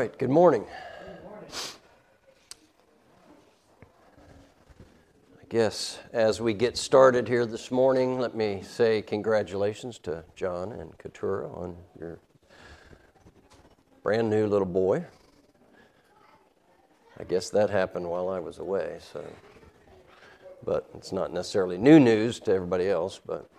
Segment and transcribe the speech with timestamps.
[0.00, 0.64] right, good morning.
[5.38, 10.72] I guess as we get started here this morning, let me say congratulations to John
[10.72, 12.18] and Katura on your
[14.02, 15.04] brand new little boy.
[17.18, 19.22] I guess that happened while I was away, so
[20.64, 23.50] but it's not necessarily new news to everybody else, but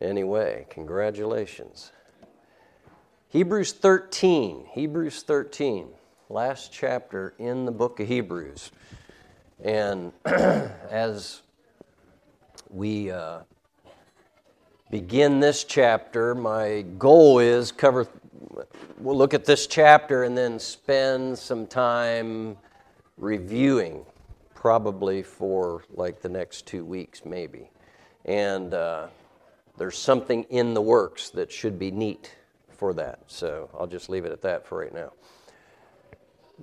[0.00, 1.92] anyway, congratulations.
[3.30, 5.86] Hebrews 13, Hebrews 13,
[6.28, 8.72] last chapter in the book of Hebrews.
[9.62, 11.42] And as
[12.70, 13.42] we uh,
[14.90, 18.08] begin this chapter, my goal is cover
[18.98, 22.56] we'll look at this chapter and then spend some time
[23.16, 24.04] reviewing
[24.56, 27.70] probably for like the next two weeks maybe
[28.24, 29.06] and uh,
[29.78, 32.34] there's something in the works that should be neat
[32.80, 33.18] for that.
[33.26, 35.12] So I'll just leave it at that for right now.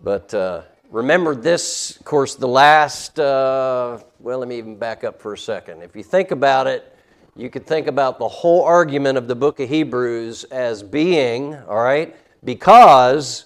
[0.04, 5.22] But uh, remember this, of course, the last, uh, well, let me even back up
[5.22, 5.84] for a second.
[5.84, 6.92] If you think about it,
[7.36, 11.84] you could think about the whole argument of the book of Hebrews as being, all
[11.84, 13.46] right, because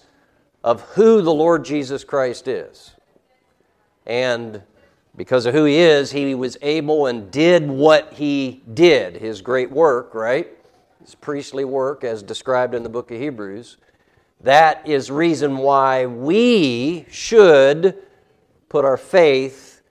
[0.64, 2.92] of who the Lord Jesus Christ is.
[4.06, 4.62] And
[5.18, 9.72] because of who he is, he was able and did what he did, his great
[9.72, 10.48] work, right?
[11.02, 13.78] His priestly work as described in the book of Hebrews.
[14.42, 17.98] That is reason why we should
[18.70, 19.82] put our faith,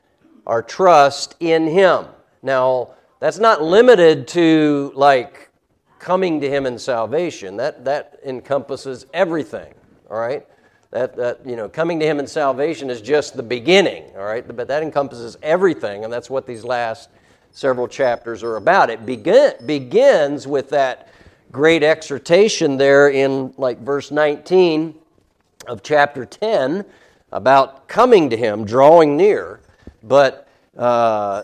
[0.47, 2.07] our trust in him.
[2.43, 5.51] Now, that's not limited to like
[5.99, 7.57] coming to him in salvation.
[7.57, 9.75] That that encompasses everything,
[10.11, 10.47] all right?
[10.91, 14.45] That, that you know coming to him in salvation is just the beginning all right
[14.45, 17.11] but that encompasses everything and that's what these last
[17.53, 18.91] several chapters are about.
[18.91, 21.09] It begin, begins with that
[21.53, 24.95] great exhortation there in like verse 19
[25.67, 26.85] of chapter 10
[27.33, 29.61] about coming to Him, drawing near.
[30.03, 31.43] But uh,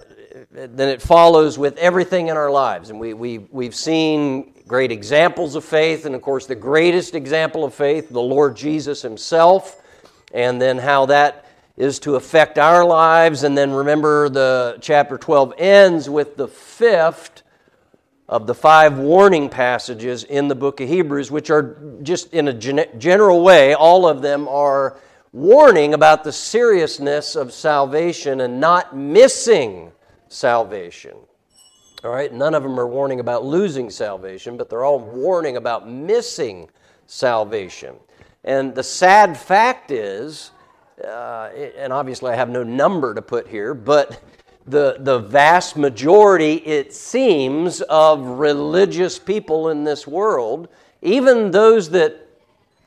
[0.50, 2.90] then it follows with everything in our lives.
[2.90, 7.64] And we, we, we've seen great examples of faith, and of course, the greatest example
[7.64, 9.82] of faith, the Lord Jesus Himself,
[10.34, 11.45] and then how that
[11.76, 13.42] is to affect our lives.
[13.42, 17.42] And then remember, the chapter 12 ends with the fifth
[18.28, 22.52] of the five warning passages in the book of Hebrews, which are just in a
[22.52, 24.98] general way, all of them are
[25.32, 29.92] warning about the seriousness of salvation and not missing
[30.28, 31.16] salvation.
[32.02, 35.88] All right, none of them are warning about losing salvation, but they're all warning about
[35.88, 36.68] missing
[37.06, 37.96] salvation.
[38.44, 40.50] And the sad fact is
[41.04, 44.22] uh, and obviously I have no number to put here, but
[44.66, 50.68] the, the vast majority, it seems, of religious people in this world,
[51.02, 52.26] even those that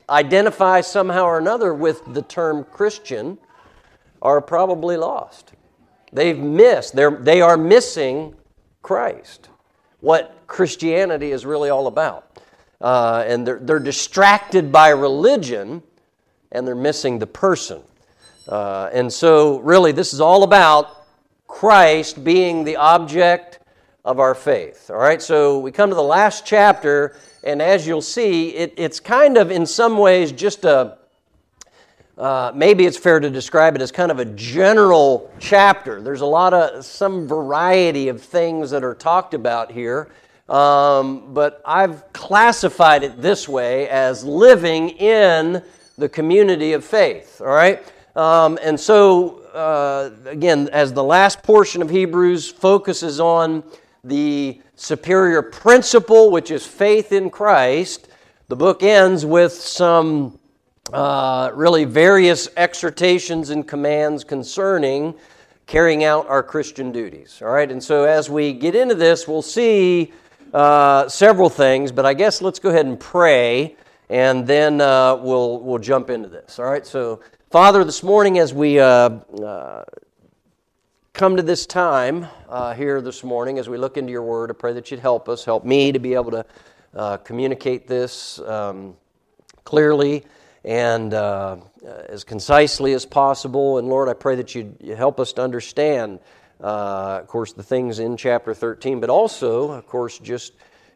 [0.08, 3.38] identify somehow or another with the term Christian,
[4.20, 5.52] are probably lost.
[6.12, 8.34] They've missed, they're, they are missing
[8.82, 9.48] Christ,
[10.00, 12.26] what Christianity is really all about.
[12.80, 15.82] Uh, and they're, they're distracted by religion
[16.52, 17.82] and they're missing the person.
[18.50, 21.06] Uh, and so, really, this is all about
[21.46, 23.60] Christ being the object
[24.04, 24.90] of our faith.
[24.90, 28.98] All right, so we come to the last chapter, and as you'll see, it, it's
[28.98, 30.98] kind of in some ways just a
[32.18, 36.02] uh, maybe it's fair to describe it as kind of a general chapter.
[36.02, 40.10] There's a lot of some variety of things that are talked about here.
[40.46, 45.62] Um, but I've classified it this way as living in
[45.96, 47.40] the community of faith.
[47.40, 47.82] All right?
[48.20, 53.64] Um, and so, uh, again, as the last portion of Hebrews focuses on
[54.04, 58.08] the superior principle, which is faith in Christ,
[58.48, 60.38] the book ends with some
[60.92, 65.14] uh, really various exhortations and commands concerning
[65.66, 67.40] carrying out our Christian duties.
[67.40, 70.12] All right, and so as we get into this, we'll see
[70.52, 73.76] uh, several things, but I guess let's go ahead and pray,
[74.10, 76.58] and then uh, we'll we'll jump into this.
[76.58, 77.20] All right, so
[77.50, 79.84] Father, this morning as we uh, uh,
[81.12, 84.52] come to this time uh, here this morning, as we look into your word, I
[84.52, 86.46] pray that you'd help us, help me to be able to
[86.94, 88.94] uh, communicate this um,
[89.64, 90.24] clearly
[90.64, 91.56] and uh,
[92.08, 93.78] as concisely as possible.
[93.78, 96.20] And Lord, I pray that you'd help us to understand,
[96.62, 100.52] uh, of course, the things in chapter 13, but also, of course, just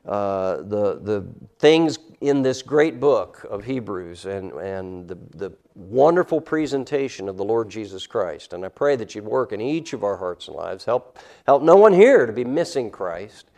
[0.06, 1.26] uh, the, the
[1.58, 7.44] things in this great book of Hebrews and, and the, the wonderful presentation of the
[7.44, 8.54] Lord Jesus Christ.
[8.54, 10.86] And I pray that you'd work in each of our hearts and lives.
[10.86, 13.50] Help, help no one here to be missing Christ.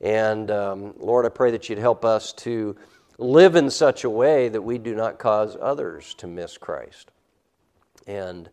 [0.00, 2.76] And um, Lord, I pray that you'd help us to
[3.18, 7.10] live in such a way that we do not cause others to miss Christ.
[8.06, 8.48] And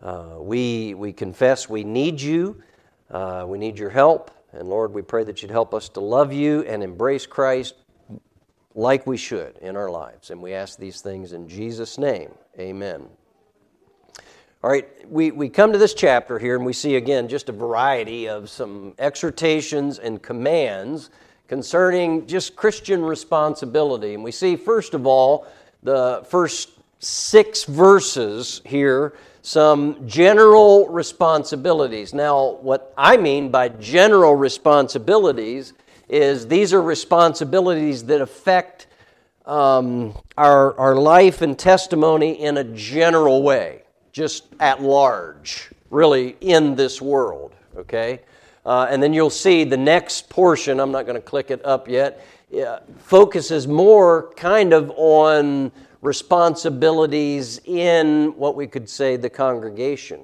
[0.00, 2.62] uh, we, we confess we need you,
[3.10, 4.30] uh, we need your help.
[4.52, 7.74] And Lord, we pray that you'd help us to love you and embrace Christ
[8.78, 10.30] like we should in our lives.
[10.30, 12.30] And we ask these things in Jesus' name.
[12.60, 13.06] Amen.
[14.62, 17.52] All right, we, we come to this chapter here and we see again just a
[17.52, 21.10] variety of some exhortations and commands
[21.48, 24.14] concerning just Christian responsibility.
[24.14, 25.48] And we see, first of all,
[25.82, 26.70] the first
[27.00, 32.14] six verses here, some general responsibilities.
[32.14, 35.72] Now, what I mean by general responsibilities
[36.08, 38.86] is these are responsibilities that affect
[39.46, 43.82] um, our, our life and testimony in a general way,
[44.12, 48.20] just at large, really in this world, okay?
[48.66, 51.88] Uh, and then you'll see the next portion, I'm not going to click it up
[51.88, 52.24] yet,
[52.54, 55.72] uh, focuses more kind of on
[56.02, 60.20] responsibilities in what we could say the congregation,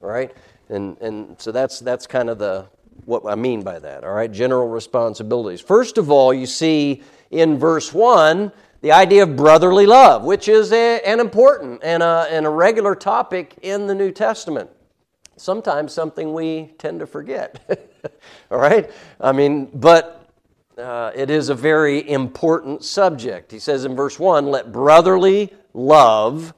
[0.00, 0.32] right?
[0.68, 2.66] And, and so that's, that's kind of the,
[3.04, 4.30] what I mean by that, all right?
[4.30, 5.60] General responsibilities.
[5.60, 10.72] First of all, you see in verse 1 the idea of brotherly love, which is
[10.72, 14.70] a, an important and a, and a regular topic in the New Testament.
[15.36, 17.60] Sometimes something we tend to forget,
[18.50, 18.90] all right?
[19.20, 20.30] I mean, but
[20.78, 23.52] uh, it is a very important subject.
[23.52, 26.54] He says in verse 1 let brotherly love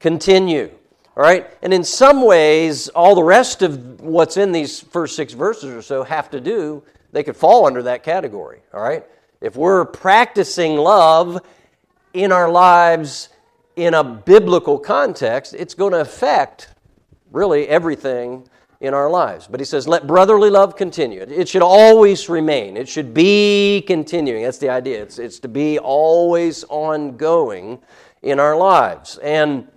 [0.00, 0.70] continue.
[1.16, 1.50] All right?
[1.62, 5.82] And in some ways, all the rest of what's in these first six verses or
[5.82, 6.82] so have to do,
[7.12, 8.60] they could fall under that category.
[8.74, 9.04] All right?
[9.40, 11.40] If we're practicing love
[12.12, 13.30] in our lives
[13.76, 16.68] in a biblical context, it's going to affect
[17.30, 18.48] really everything
[18.80, 19.46] in our lives.
[19.46, 21.22] But he says, let brotherly love continue.
[21.22, 24.44] It should always remain, it should be continuing.
[24.44, 25.02] That's the idea.
[25.02, 27.78] It's, it's to be always ongoing
[28.22, 29.18] in our lives.
[29.18, 29.68] And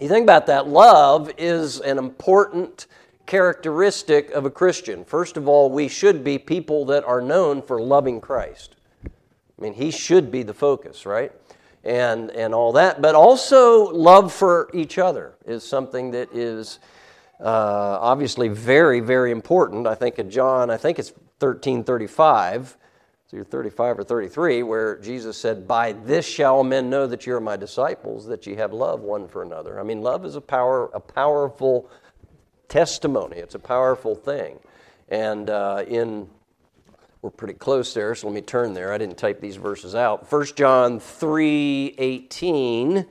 [0.00, 2.86] you think about that, love is an important
[3.26, 5.04] characteristic of a Christian.
[5.04, 8.76] First of all, we should be people that are known for loving Christ.
[9.04, 11.32] I mean, he should be the focus, right?
[11.84, 13.02] And, and all that.
[13.02, 16.78] But also, love for each other is something that is
[17.40, 19.86] uh, obviously very, very important.
[19.86, 21.10] I think in John, I think it's
[21.40, 22.76] 1335
[23.30, 27.40] so you're 35 or 33, where Jesus said, By this shall men know that you're
[27.40, 29.78] my disciples, that you have love one for another.
[29.78, 31.90] I mean, love is a power, a powerful
[32.68, 33.36] testimony.
[33.36, 34.58] It's a powerful thing.
[35.10, 36.30] And uh, in
[37.20, 38.94] we're pretty close there, so let me turn there.
[38.94, 40.30] I didn't type these verses out.
[40.32, 43.06] 1 John 3 18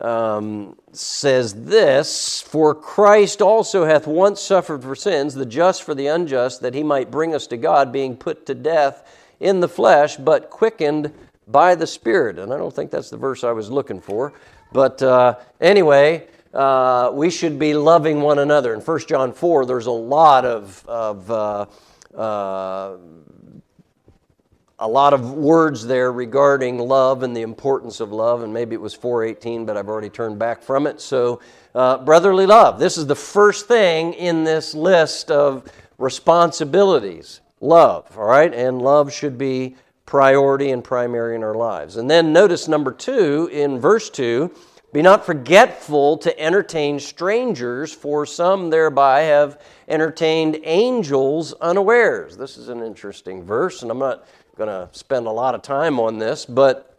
[0.00, 6.06] um, says this For Christ also hath once suffered for sins, the just for the
[6.06, 9.04] unjust, that he might bring us to God, being put to death
[9.40, 11.12] in the flesh, but quickened
[11.48, 12.38] by the Spirit.
[12.38, 14.32] And I don't think that's the verse I was looking for.
[14.72, 18.74] But uh, anyway, uh, we should be loving one another.
[18.74, 21.66] In 1 John 4, there's a lot of, of uh,
[22.16, 22.96] uh,
[24.78, 28.80] a lot of words there regarding love and the importance of love, and maybe it
[28.80, 31.00] was 418, but I've already turned back from it.
[31.00, 31.40] So,
[31.74, 32.78] uh, brotherly love.
[32.78, 38.52] This is the first thing in this list of responsibilities love, all right?
[38.52, 41.96] And love should be priority and primary in our lives.
[41.96, 44.52] And then notice number two in verse 2
[44.92, 52.36] be not forgetful to entertain strangers, for some thereby have entertained angels unawares.
[52.36, 56.00] This is an interesting verse, and I'm not going to spend a lot of time
[56.00, 56.98] on this, but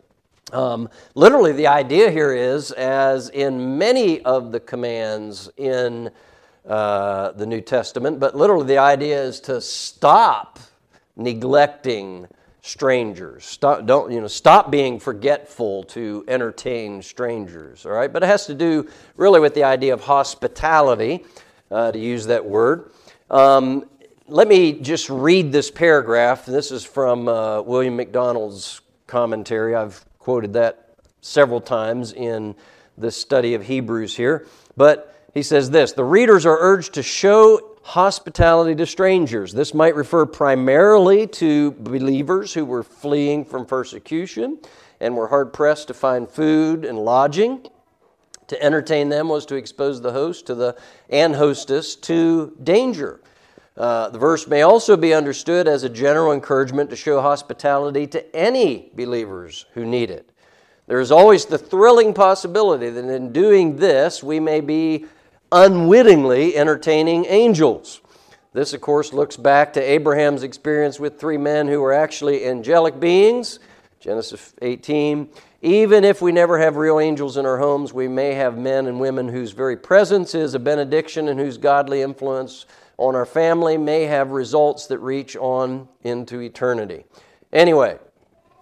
[0.53, 6.12] um, literally the idea here is, as in many of the commands in
[6.67, 10.59] uh, the New Testament, but literally the idea is to stop
[11.15, 12.27] neglecting
[12.61, 13.45] strangers.
[13.45, 18.11] Stop, don't, you know, stop being forgetful to entertain strangers, all right?
[18.11, 21.25] But it has to do really with the idea of hospitality,
[21.71, 22.91] uh, to use that word.
[23.29, 23.89] Um,
[24.27, 26.45] let me just read this paragraph.
[26.45, 29.75] This is from uh, William MacDonald's commentary.
[29.75, 32.55] I've quoted that several times in
[32.97, 34.45] the study of Hebrews here.
[34.77, 39.53] But he says this The readers are urged to show hospitality to strangers.
[39.53, 44.59] This might refer primarily to believers who were fleeing from persecution
[45.00, 47.65] and were hard pressed to find food and lodging.
[48.47, 50.77] To entertain them was to expose the host to the
[51.09, 53.21] and hostess to danger.
[53.77, 58.35] Uh, the verse may also be understood as a general encouragement to show hospitality to
[58.35, 60.29] any believers who need it.
[60.88, 65.05] There is always the thrilling possibility that in doing this, we may be
[65.51, 68.01] unwittingly entertaining angels.
[68.53, 73.00] This, of course, looks back to Abraham's experience with three men who were actually angelic
[73.00, 73.60] beings
[74.01, 75.29] Genesis 18.
[75.62, 79.00] Even if we never have real angels in our homes, we may have men and
[79.00, 82.65] women whose very presence is a benediction and whose godly influence
[82.98, 87.05] on our family may have results that reach on into eternity.
[87.53, 88.00] Anyway,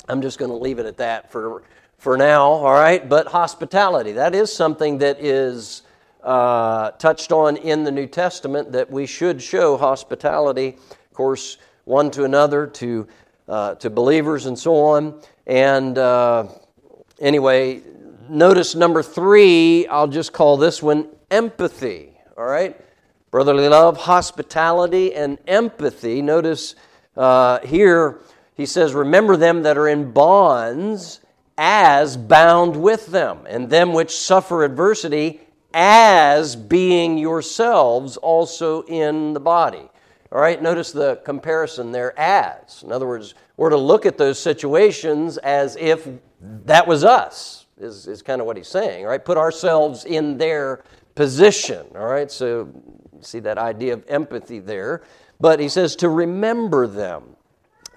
[0.10, 1.64] I'm just going to leave it at that for,
[1.98, 3.08] for now, all right?
[3.08, 5.84] But hospitality, that is something that is
[6.30, 12.12] uh, touched on in the New Testament that we should show hospitality, of course, one
[12.12, 13.08] to another, to,
[13.48, 15.20] uh, to believers, and so on.
[15.48, 16.50] And uh,
[17.20, 17.82] anyway,
[18.30, 22.80] notice number three, I'll just call this one empathy, all right?
[23.32, 26.22] Brotherly love, hospitality, and empathy.
[26.22, 26.76] Notice
[27.18, 28.20] uh, here
[28.54, 31.22] he says, Remember them that are in bonds
[31.58, 35.42] as bound with them, and them which suffer adversity
[35.74, 39.90] as being yourselves also in the body.
[40.32, 42.84] All right, notice the comparison there as.
[42.84, 46.08] In other words, we're to look at those situations as if
[46.66, 49.24] that was us, is, is kind of what he's saying, all right?
[49.24, 50.84] Put ourselves in their
[51.16, 52.32] position, all right?
[52.32, 52.70] So,
[53.22, 55.02] see that idea of empathy there.
[55.40, 57.36] But he says to remember them.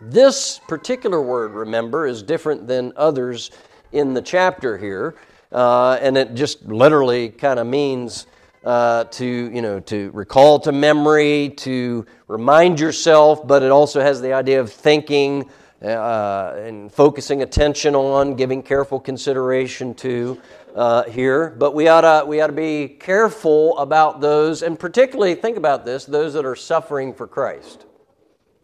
[0.01, 3.51] This particular word, remember, is different than others
[3.93, 5.15] in the chapter here.
[5.53, 8.27] Uh, and it just literally kind of means
[8.65, 14.21] uh, to you know to recall to memory, to remind yourself, but it also has
[14.21, 15.49] the idea of thinking
[15.83, 20.41] uh, and focusing attention on, giving careful consideration to.
[20.75, 25.35] Uh, here, but we ought to we ought to be careful about those, and particularly
[25.35, 27.85] think about this: those that are suffering for Christ.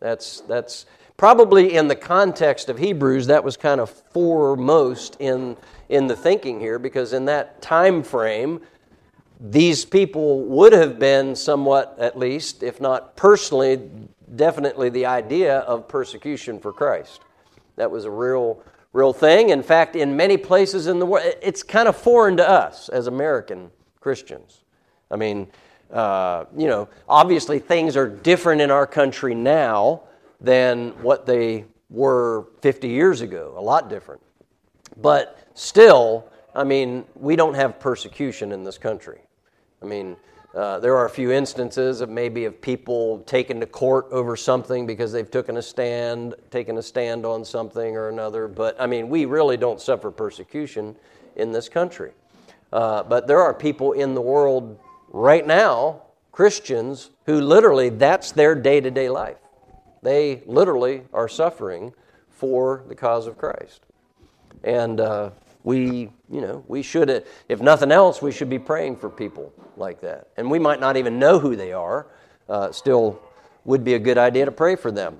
[0.00, 0.86] That's that's
[1.18, 3.26] probably in the context of Hebrews.
[3.26, 8.60] That was kind of foremost in in the thinking here because in that time frame,
[9.40, 13.80] these people would have been somewhat, at least, if not personally,
[14.34, 17.20] definitely the idea of persecution for Christ.
[17.76, 19.50] That was a real, real thing.
[19.50, 23.06] In fact, in many places in the world, it's kind of foreign to us as
[23.06, 24.64] American Christians.
[25.10, 25.46] I mean,
[25.92, 30.02] uh, you know, obviously things are different in our country now
[30.40, 34.20] than what they were 50 years ago, a lot different.
[34.96, 39.18] But still, I mean, we don't have persecution in this country.
[39.82, 40.16] I mean,
[40.54, 44.86] uh, there are a few instances of maybe of people taken to court over something
[44.86, 48.48] because they've taken a stand, taken a stand on something or another.
[48.48, 50.96] But I mean, we really don't suffer persecution
[51.36, 52.12] in this country.
[52.72, 58.54] Uh, but there are people in the world right now, Christians, who literally that's their
[58.54, 59.38] day to day life.
[60.02, 61.92] They literally are suffering
[62.30, 63.82] for the cause of Christ.
[64.64, 65.30] And uh,
[65.64, 70.00] we, you know, we should, if nothing else, we should be praying for people like
[70.00, 70.28] that.
[70.36, 72.06] And we might not even know who they are.
[72.48, 73.20] Uh, still,
[73.64, 75.18] would be a good idea to pray for them.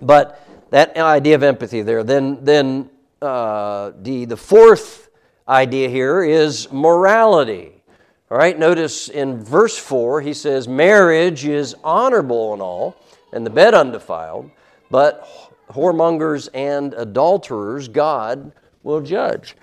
[0.00, 2.04] But that idea of empathy there.
[2.04, 5.10] Then, then uh, the the fourth
[5.48, 7.82] idea here is morality.
[8.30, 8.56] All right.
[8.56, 12.96] Notice in verse four, he says, "Marriage is honorable and all,
[13.32, 14.50] and the bed undefiled,
[14.90, 15.28] but."
[15.70, 18.52] Whoremongers and adulterers, God
[18.82, 19.56] will judge.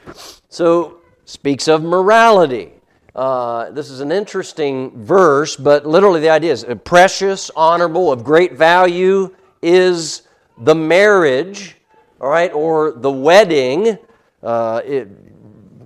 [0.49, 2.71] So, speaks of morality.
[3.15, 8.53] Uh, this is an interesting verse, but literally the idea is precious, honorable, of great
[8.53, 10.23] value is
[10.57, 11.75] the marriage,
[12.21, 13.97] all right, or the wedding.
[14.41, 15.07] Uh, it,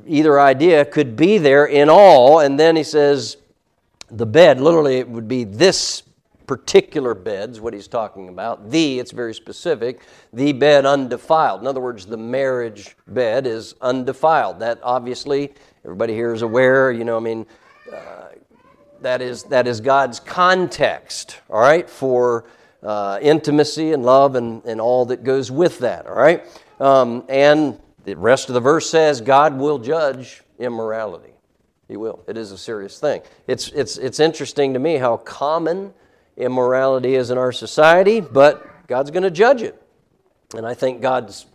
[0.05, 2.39] either idea could be there in all.
[2.39, 3.37] And then he says,
[4.11, 6.03] the bed, literally, it would be this
[6.47, 8.69] particular beds, what he's talking about.
[8.69, 11.61] The, it's very specific, the bed undefiled.
[11.61, 14.59] In other words, the marriage bed is undefiled.
[14.59, 17.45] That obviously, everybody here is aware, you know, I mean,
[17.91, 18.25] uh,
[19.01, 22.45] that, is, that is God's context, all right, for
[22.81, 26.43] uh, intimacy and love and, and all that goes with that, all right?
[26.79, 31.33] Um, and the rest of the verse says God will judge immorality.
[31.87, 32.23] He will.
[32.27, 33.21] It is a serious thing.
[33.47, 35.93] It's, it's, it's interesting to me how common
[36.37, 39.81] immorality is in our society, but God's going to judge it.
[40.55, 41.45] And I think God's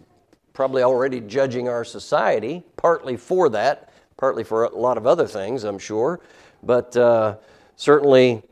[0.53, 5.65] probably already judging our society, partly for that, partly for a lot of other things,
[5.65, 6.21] I'm sure.
[6.63, 7.37] But uh,
[7.77, 8.43] certainly,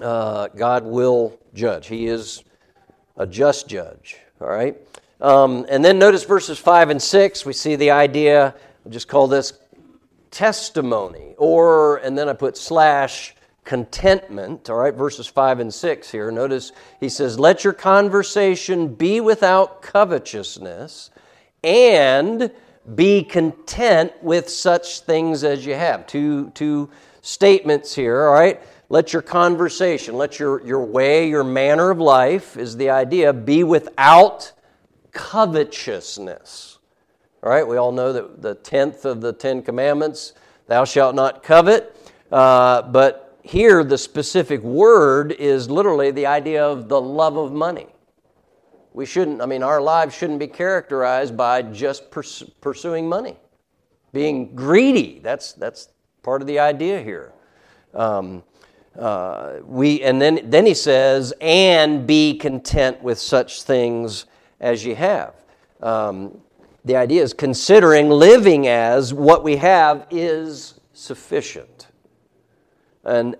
[0.00, 1.86] uh, God will judge.
[1.86, 2.44] He is
[3.16, 4.76] a just judge, all right?
[5.20, 9.28] Um, and then notice verses 5 and 6, we see the idea, I'll just call
[9.28, 9.52] this
[10.30, 16.30] testimony, or, and then I put slash, contentment, all right, verses 5 and 6 here.
[16.30, 21.10] Notice he says, Let your conversation be without covetousness
[21.62, 22.50] and
[22.94, 26.06] be content with such things as you have.
[26.06, 26.90] Two, two
[27.20, 28.60] statements here, all right?
[28.88, 33.64] Let your conversation, let your, your way, your manner of life is the idea, be
[33.64, 34.52] without
[35.12, 36.78] covetousness.
[37.42, 40.34] All right, we all know that the tenth of the Ten Commandments,
[40.66, 41.96] thou shalt not covet.
[42.32, 47.88] Uh, but here, the specific word is literally the idea of the love of money.
[48.92, 53.36] We shouldn't, I mean, our lives shouldn't be characterized by just pers- pursuing money,
[54.12, 55.18] being greedy.
[55.22, 55.88] That's, that's
[56.22, 57.32] part of the idea here.
[57.94, 58.44] Um,
[58.96, 64.26] uh, we, and then, then he says, and be content with such things
[64.60, 65.34] as you have.
[65.80, 66.38] Um,
[66.84, 71.88] the idea is considering living as what we have is sufficient.
[73.04, 73.36] And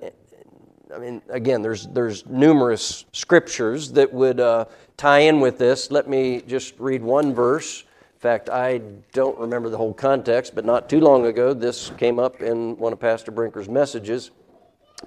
[0.94, 4.66] I mean, again, there's, there's numerous scriptures that would uh,
[4.96, 5.90] tie in with this.
[5.90, 7.82] Let me just read one verse.
[7.82, 12.18] In fact, I don't remember the whole context, but not too long ago, this came
[12.18, 14.30] up in one of Pastor Brinker's messages.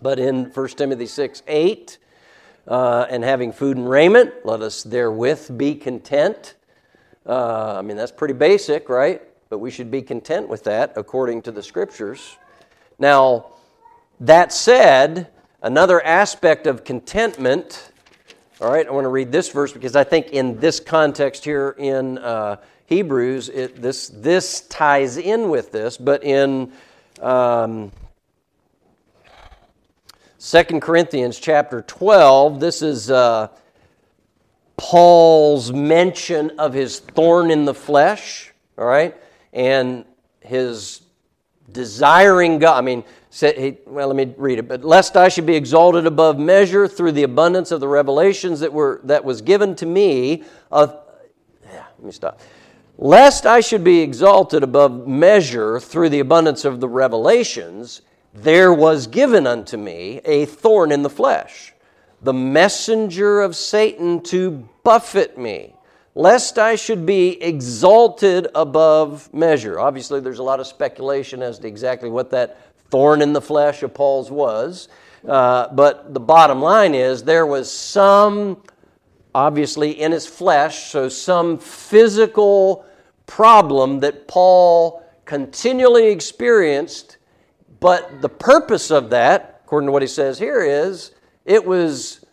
[0.01, 1.97] But in 1 Timothy 6 8,
[2.67, 6.55] uh, and having food and raiment, let us therewith be content.
[7.25, 9.21] Uh, I mean, that's pretty basic, right?
[9.49, 12.37] But we should be content with that according to the scriptures.
[12.97, 13.51] Now,
[14.19, 15.29] that said,
[15.61, 17.91] another aspect of contentment,
[18.61, 21.75] all right, I want to read this verse because I think in this context here
[21.77, 26.71] in uh, Hebrews, it, this, this ties in with this, but in.
[27.21, 27.91] Um,
[30.47, 33.47] 2 Corinthians chapter 12, this is uh,
[34.77, 39.15] Paul's mention of his thorn in the flesh, all right,
[39.53, 40.05] and
[40.41, 41.01] his
[41.71, 42.77] desiring God.
[42.77, 43.03] I mean,
[43.41, 44.67] well, let me read it.
[44.67, 48.71] But lest I should be exalted above measure through the abundance of the revelations that
[48.71, 50.43] were that was given to me.
[50.71, 50.97] Of,
[51.65, 52.39] yeah, let me stop.
[52.97, 58.01] Lest I should be exalted above measure through the abundance of the revelations
[58.35, 61.73] there was given unto me a thorn in the flesh,
[62.21, 65.73] the messenger of Satan to buffet me,
[66.15, 69.79] lest I should be exalted above measure.
[69.79, 72.59] Obviously, there's a lot of speculation as to exactly what that
[72.95, 74.87] thorn in the flesh of Paul's was.
[75.27, 78.63] Uh, but the bottom line is there was some,
[79.33, 82.85] obviously, in his flesh, so some physical
[83.25, 87.17] problem that Paul continually experienced
[87.81, 91.11] but the purpose of that, according to what he says here, is
[91.43, 92.25] it was,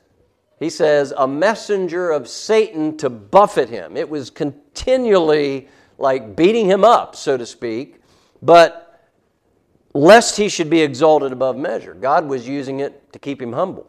[0.59, 3.97] he says, a messenger of Satan to buffet him.
[3.97, 8.01] It was continually like beating him up, so to speak,
[8.41, 8.82] but
[9.95, 11.95] lest he should be exalted above measure.
[11.95, 13.89] God was using it to keep him humble.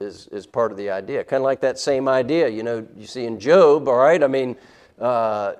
[0.00, 1.24] Is, is part of the idea.
[1.24, 4.22] Kind of like that same idea, you know, you see in Job, all right?
[4.22, 4.56] I mean,
[5.00, 5.54] uh,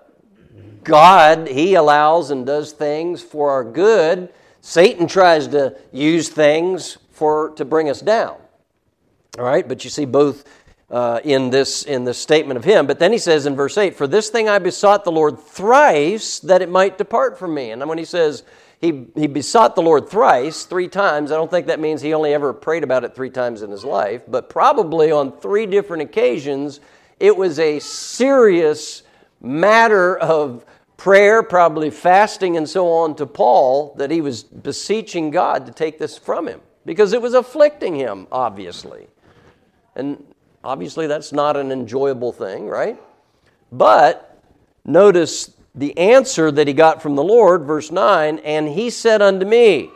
[0.85, 4.29] God, He allows and does things for our good,
[4.61, 8.37] Satan tries to use things for to bring us down.
[9.39, 10.45] All right, but you see both
[10.91, 12.87] uh, in this in this statement of him.
[12.87, 16.39] But then he says in verse eight, "For this thing I besought the Lord thrice
[16.41, 18.43] that it might depart from me." And then when he says
[18.81, 22.33] he he besought the Lord thrice, three times, I don't think that means he only
[22.33, 26.81] ever prayed about it three times in his life, but probably on three different occasions,
[27.19, 29.03] it was a serious
[29.41, 30.65] matter of
[30.97, 35.99] prayer, probably fasting and so on to Paul that he was beseeching God to take
[35.99, 39.09] this from him because it was afflicting him, obviously.
[39.95, 40.23] And
[40.63, 43.01] obviously, that's not an enjoyable thing, right?
[43.73, 44.43] But
[44.85, 49.47] notice the answer that he got from the Lord, verse 9, and he said unto
[49.47, 49.91] me,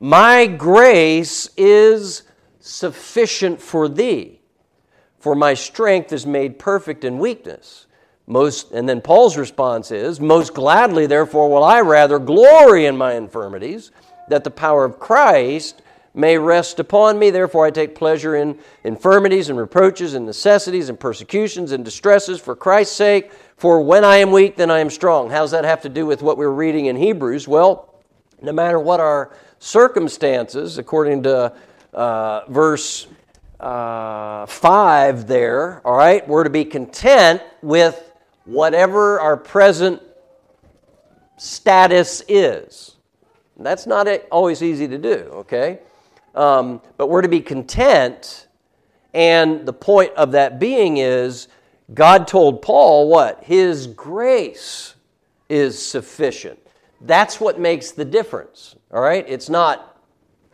[0.00, 2.22] My grace is
[2.60, 4.40] sufficient for thee,
[5.18, 7.86] for my strength is made perfect in weakness.
[8.26, 13.14] Most, and then Paul's response is, Most gladly, therefore, will I rather glory in my
[13.14, 13.92] infirmities,
[14.28, 15.82] that the power of Christ
[16.18, 17.30] may rest upon me.
[17.30, 22.56] Therefore, I take pleasure in infirmities and reproaches and necessities and persecutions and distresses for
[22.56, 23.30] Christ's sake.
[23.56, 25.30] For when I am weak, then I am strong.
[25.30, 27.46] How does that have to do with what we're reading in Hebrews?
[27.46, 27.94] Well,
[28.42, 31.52] no matter what our circumstances, according to
[31.94, 33.06] uh, verse
[33.60, 38.12] uh, 5 there, all right, we're to be content with
[38.44, 40.02] whatever our present
[41.36, 42.96] status is.
[43.56, 45.80] That's not always easy to do, okay?
[46.38, 48.46] Um, but we're to be content,
[49.12, 51.48] and the point of that being is
[51.92, 53.42] God told Paul what?
[53.42, 54.94] His grace
[55.48, 56.60] is sufficient.
[57.00, 59.24] That's what makes the difference, all right?
[59.26, 59.98] It's not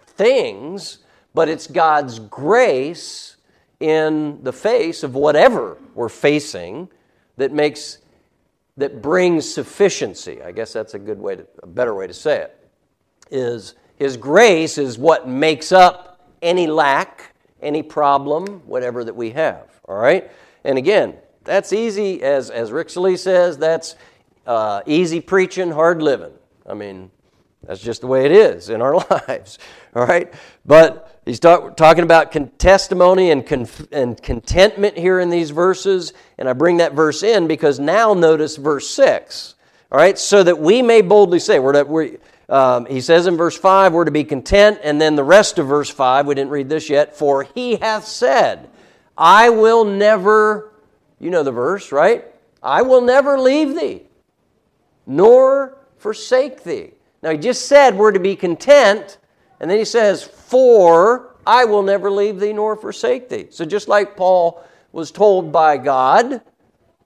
[0.07, 1.01] things,
[1.35, 3.37] but it's God's grace
[3.79, 6.89] in the face of whatever we're facing
[7.37, 7.99] that makes
[8.79, 10.41] that brings sufficiency.
[10.43, 12.71] I guess that's a good way to a better way to say it.
[13.31, 19.69] Is his grace is what makes up any lack, any problem, whatever that we have.
[19.87, 20.31] All right?
[20.65, 23.97] And again, that's easy, as, as Rick Salee says, that's
[24.47, 26.33] uh, easy preaching, hard living.
[26.67, 27.11] I mean,
[27.63, 28.95] that's just the way it is in our
[29.29, 29.59] lives,
[29.95, 30.33] all right?
[30.65, 36.49] But he's talk, talking about con- testimony and, and contentment here in these verses, and
[36.49, 39.55] I bring that verse in because now notice verse 6,
[39.93, 40.19] all right?
[40.19, 44.05] So that we may boldly say, we're, we're um, he says in verse 5, we're
[44.05, 47.17] to be content, and then the rest of verse 5, we didn't read this yet,
[47.17, 48.69] for he hath said,
[49.17, 50.73] I will never,
[51.19, 52.25] you know the verse, right?
[52.63, 54.03] I will never leave thee,
[55.07, 56.93] nor forsake thee.
[57.23, 59.19] Now, he just said we're to be content,
[59.61, 63.47] and then he says, For I will never leave thee nor forsake thee.
[63.51, 66.43] So, just like Paul was told by God,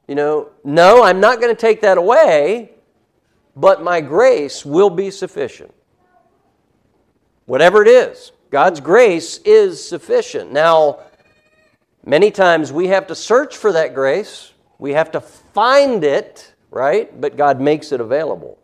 [0.09, 2.73] you know, no, I'm not going to take that away,
[3.59, 5.75] but my grace will be sufficient.
[7.47, 10.53] Whatever it is, God's grace is sufficient.
[10.53, 11.01] Now,
[12.05, 17.21] many times we have to search for that grace, we have to find it, right?
[17.21, 18.59] But God makes it available.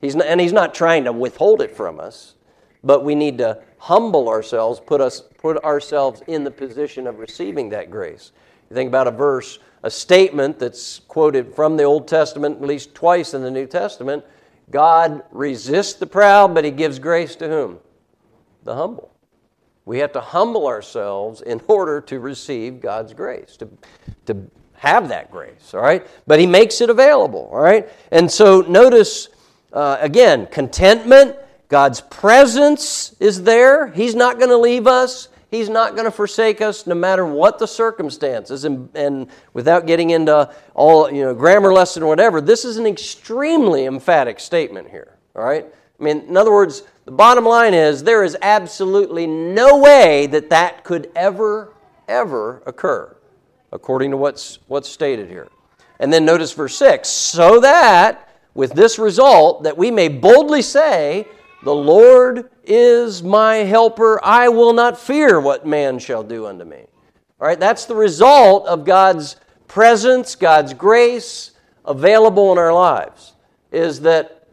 [0.00, 2.34] He's not, and He's not trying to withhold it from us,
[2.82, 7.68] but we need to humble ourselves, put, us, put ourselves in the position of receiving
[7.68, 8.32] that grace.
[8.68, 12.92] You think about a verse a statement that's quoted from the Old Testament at least
[12.92, 14.24] twice in the New Testament
[14.68, 17.78] God resists the proud, but he gives grace to whom?
[18.64, 19.12] The humble.
[19.84, 23.68] We have to humble ourselves in order to receive God's grace, to,
[24.26, 26.04] to have that grace, all right?
[26.26, 27.88] But he makes it available, all right?
[28.10, 29.28] And so notice,
[29.72, 31.36] uh, again, contentment,
[31.68, 33.86] God's presence is there.
[33.86, 35.28] He's not going to leave us.
[35.56, 38.66] He's not going to forsake us no matter what the circumstances.
[38.66, 42.86] And, and without getting into all, you know, grammar lesson or whatever, this is an
[42.86, 45.16] extremely emphatic statement here.
[45.34, 45.64] All right?
[45.98, 50.50] I mean, in other words, the bottom line is there is absolutely no way that
[50.50, 51.72] that could ever,
[52.06, 53.16] ever occur,
[53.72, 55.48] according to what's, what's stated here.
[55.98, 61.26] And then notice verse 6 so that with this result, that we may boldly say,
[61.62, 64.20] the Lord is my helper.
[64.24, 66.84] I will not fear what man shall do unto me.
[67.40, 69.36] All right, that's the result of God's
[69.68, 71.52] presence, God's grace
[71.84, 73.34] available in our lives,
[73.70, 74.48] is that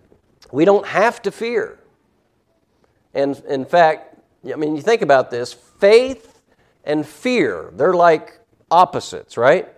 [0.51, 1.79] we don't have to fear.
[3.13, 4.17] And in fact,
[4.51, 6.41] I mean, you think about this faith
[6.83, 9.69] and fear, they're like opposites, right?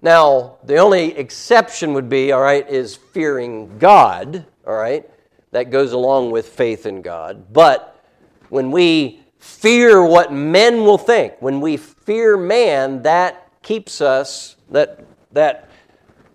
[0.00, 5.08] Now, the only exception would be, all right, is fearing God, all right?
[5.52, 7.52] That goes along with faith in God.
[7.52, 8.04] But
[8.48, 15.04] when we fear what men will think, when we fear man, that keeps us, that,
[15.32, 15.70] that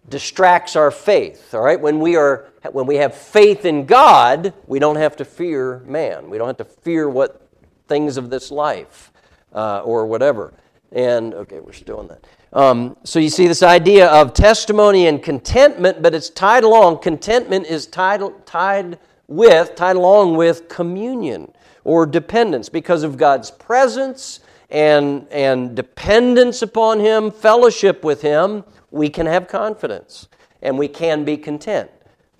[0.10, 1.53] distracts our faith.
[1.53, 1.80] All right?
[1.80, 6.30] When we are when we have faith in God, we don't have to fear man.
[6.30, 7.47] We don't have to fear what
[7.88, 9.12] things of this life
[9.53, 10.53] uh, or whatever.
[10.91, 12.25] And okay, we're still on that.
[12.53, 16.99] Um, so you see this idea of testimony and contentment, but it's tied along.
[16.99, 21.51] Contentment is tied, tied with, tied along with communion
[21.83, 29.09] or dependence because of God's presence and, and dependence upon Him, fellowship with Him, we
[29.09, 30.27] can have confidence
[30.61, 31.89] and we can be content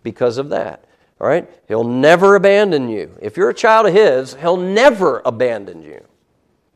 [0.04, 0.84] because of that.
[1.19, 1.50] All right?
[1.67, 3.17] He'll never abandon you.
[3.21, 6.04] If you're a child of His, He'll never abandon you.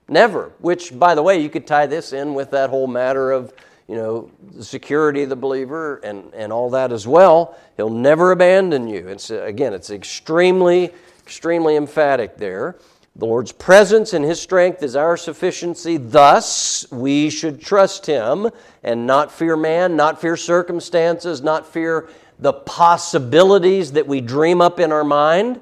[0.08, 0.52] Never.
[0.60, 3.54] Which, by the way, you could tie this in with that whole matter of
[3.92, 7.58] you know, the security of the believer and, and all that as well.
[7.76, 9.10] He'll never abandon you.
[9.10, 12.78] It's, again, it's extremely, extremely emphatic there.
[13.18, 15.98] The Lord's presence and His strength is our sufficiency.
[15.98, 18.50] Thus, we should trust Him
[18.82, 22.08] and not fear man, not fear circumstances, not fear
[22.40, 25.60] the possibilities that we dream up in our mind.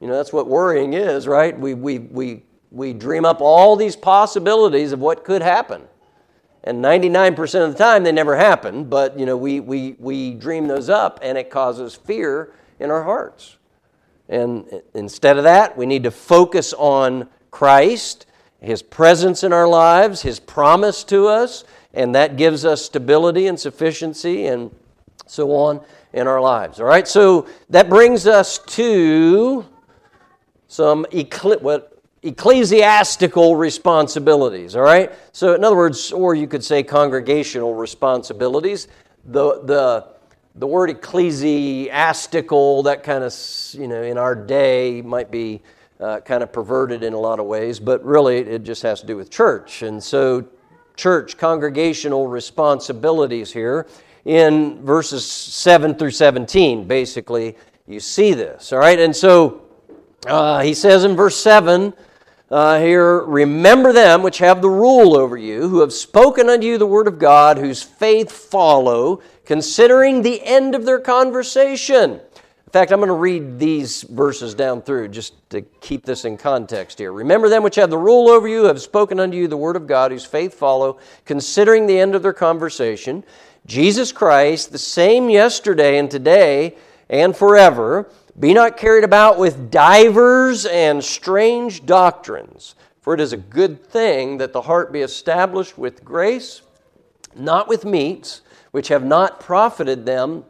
[0.00, 1.58] You know, that's what worrying is, right?
[1.58, 5.82] We, we, we, we dream up all these possibilities of what could happen.
[6.68, 10.68] And 99% of the time they never happen, but you know, we, we, we dream
[10.68, 13.56] those up and it causes fear in our hearts.
[14.28, 18.26] And instead of that, we need to focus on Christ,
[18.60, 23.58] His presence in our lives, His promise to us, and that gives us stability and
[23.58, 24.70] sufficiency and
[25.26, 25.80] so on
[26.12, 26.80] in our lives.
[26.80, 29.64] All right, so that brings us to
[30.66, 31.62] some eclipse.
[31.62, 35.12] what ecclesiastical responsibilities, all right?
[35.32, 38.88] So, in other words, or you could say congregational responsibilities.
[39.24, 40.08] The, the,
[40.54, 43.34] the word ecclesiastical, that kind of,
[43.72, 45.62] you know, in our day might be
[46.00, 49.06] uh, kind of perverted in a lot of ways, but really it just has to
[49.06, 49.82] do with church.
[49.82, 50.48] And so,
[50.96, 53.86] church congregational responsibilities here
[54.24, 58.98] in verses 7 through 17, basically, you see this, all right?
[58.98, 59.62] And so,
[60.26, 61.94] uh, he says in verse 7
[62.50, 66.78] uh, here, remember them which have the rule over you, who have spoken unto you
[66.78, 72.12] the word of God, whose faith follow, considering the end of their conversation.
[72.12, 76.36] In fact, I'm going to read these verses down through just to keep this in
[76.36, 77.12] context here.
[77.12, 79.86] Remember them which have the rule over you, have spoken unto you the word of
[79.86, 83.24] God, whose faith follow, considering the end of their conversation.
[83.66, 86.76] Jesus Christ, the same yesterday and today
[87.10, 93.38] and forever be not carried about with divers and strange doctrines, for it is a
[93.38, 96.62] good thing that the heart be established with grace,
[97.34, 100.44] not with meats, which have not profited them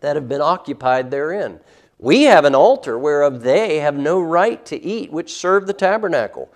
[0.00, 1.60] that have been occupied therein.
[1.98, 6.52] We have an altar whereof they have no right to eat, which serve the tabernacle.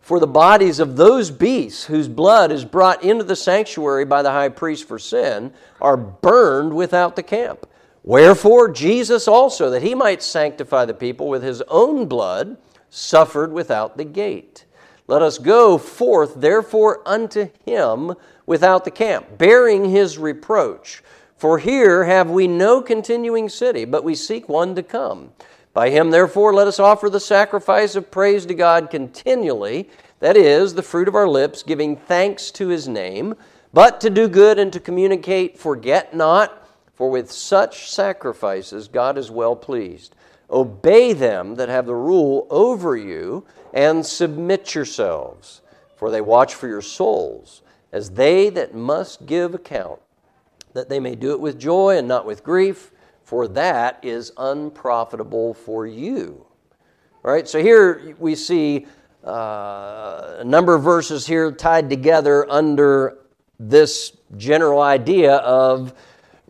[0.00, 4.32] For the bodies of those beasts whose blood is brought into the sanctuary by the
[4.32, 7.66] high priest for sin are burned without the camp.
[8.04, 12.58] Wherefore, Jesus also, that he might sanctify the people with his own blood,
[12.90, 14.66] suffered without the gate.
[15.06, 18.14] Let us go forth, therefore, unto him
[18.44, 21.02] without the camp, bearing his reproach.
[21.38, 25.32] For here have we no continuing city, but we seek one to come.
[25.72, 29.88] By him, therefore, let us offer the sacrifice of praise to God continually,
[30.20, 33.34] that is, the fruit of our lips, giving thanks to his name.
[33.72, 36.63] But to do good and to communicate, forget not
[36.94, 40.14] for with such sacrifices God is well pleased.
[40.50, 45.62] Obey them that have the rule over you, and submit yourselves,
[45.96, 50.00] for they watch for your souls, as they that must give account,
[50.72, 52.92] that they may do it with joy and not with grief,
[53.24, 56.44] for that is unprofitable for you.
[57.24, 58.86] All right, so here we see
[59.26, 63.16] uh, a number of verses here tied together under
[63.58, 65.94] this general idea of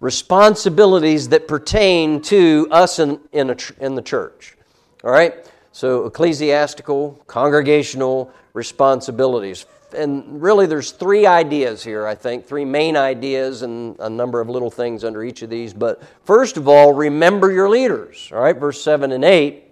[0.00, 4.56] responsibilities that pertain to us in, in, a, in the church.
[5.02, 5.34] All right?
[5.72, 9.66] So, ecclesiastical, congregational responsibilities.
[9.96, 14.48] And really, there's three ideas here, I think, three main ideas and a number of
[14.48, 15.72] little things under each of these.
[15.72, 18.30] But first of all, remember your leaders.
[18.32, 18.56] All right?
[18.56, 19.62] Verse 7 and 8.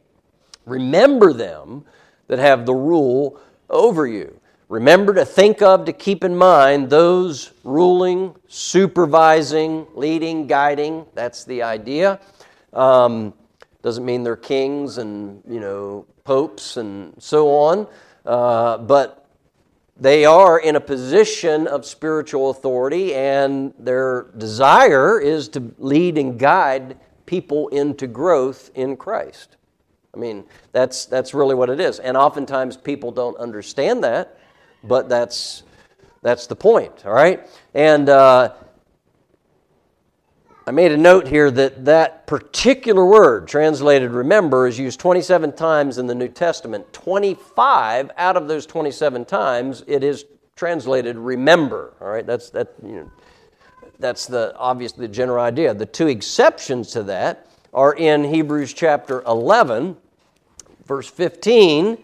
[0.67, 1.85] Remember them
[2.29, 4.41] that have the rule over you.
[4.73, 11.05] Remember to think of, to keep in mind those ruling, supervising, leading, guiding.
[11.13, 12.19] That's the idea.
[12.73, 13.35] Um,
[13.83, 17.87] doesn't mean they're kings and you know popes and so on,
[18.25, 19.29] uh, but
[19.99, 26.39] they are in a position of spiritual authority, and their desire is to lead and
[26.39, 29.59] guide people into growth in Christ.
[30.15, 31.99] I mean, that's that's really what it is.
[31.99, 34.39] And oftentimes people don't understand that
[34.85, 35.63] but that's
[36.23, 37.49] that's the point, all right?
[37.75, 38.53] And uh,
[40.65, 45.99] I made a note here that that particular word, translated remember, is used 27 times
[45.99, 46.93] in the New Testament.
[46.93, 52.25] 25 out of those 27 times, it is translated remember, all right?
[52.25, 53.11] That's, that, you know,
[53.99, 55.75] that's the obviously the general idea.
[55.75, 59.97] The two exceptions to that are in Hebrews chapter 11,
[60.87, 61.99] verse 15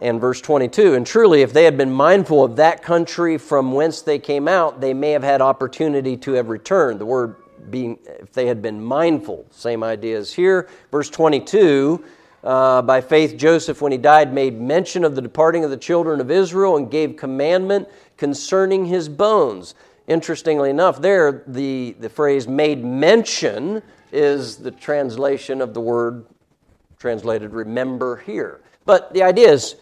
[0.00, 4.02] and verse 22 and truly if they had been mindful of that country from whence
[4.02, 7.00] they came out they may have had opportunity to have returned.
[7.00, 7.36] The word
[7.70, 10.68] being if they had been mindful same idea as here.
[10.90, 12.04] Verse 22
[12.44, 16.20] uh, by faith joseph when he died made mention of the departing of the children
[16.20, 19.74] of israel and gave commandment concerning his bones.
[20.06, 23.82] Interestingly enough there the, the phrase made mention
[24.12, 26.26] is the translation of the word
[26.98, 28.60] translated remember here.
[28.84, 29.76] But the idea is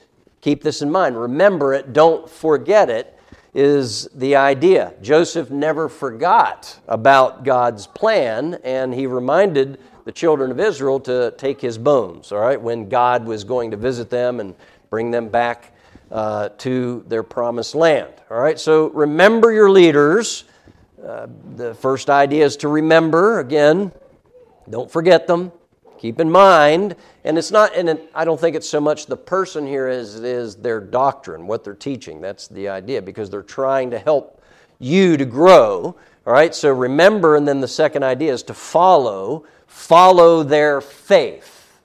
[0.44, 1.18] Keep this in mind.
[1.18, 3.18] Remember it, don't forget it,
[3.54, 4.92] is the idea.
[5.00, 11.62] Joseph never forgot about God's plan, and he reminded the children of Israel to take
[11.62, 14.54] his bones, all right, when God was going to visit them and
[14.90, 15.72] bring them back
[16.10, 18.12] uh, to their promised land.
[18.30, 20.44] All right, so remember your leaders.
[21.02, 21.26] Uh,
[21.56, 23.92] the first idea is to remember, again,
[24.68, 25.52] don't forget them.
[26.04, 29.16] Keep in mind, and it's not, and it, I don't think it's so much the
[29.16, 32.20] person here as it is their doctrine, what they're teaching.
[32.20, 34.44] That's the idea, because they're trying to help
[34.78, 35.96] you to grow.
[36.26, 41.80] All right, so remember, and then the second idea is to follow, follow their faith.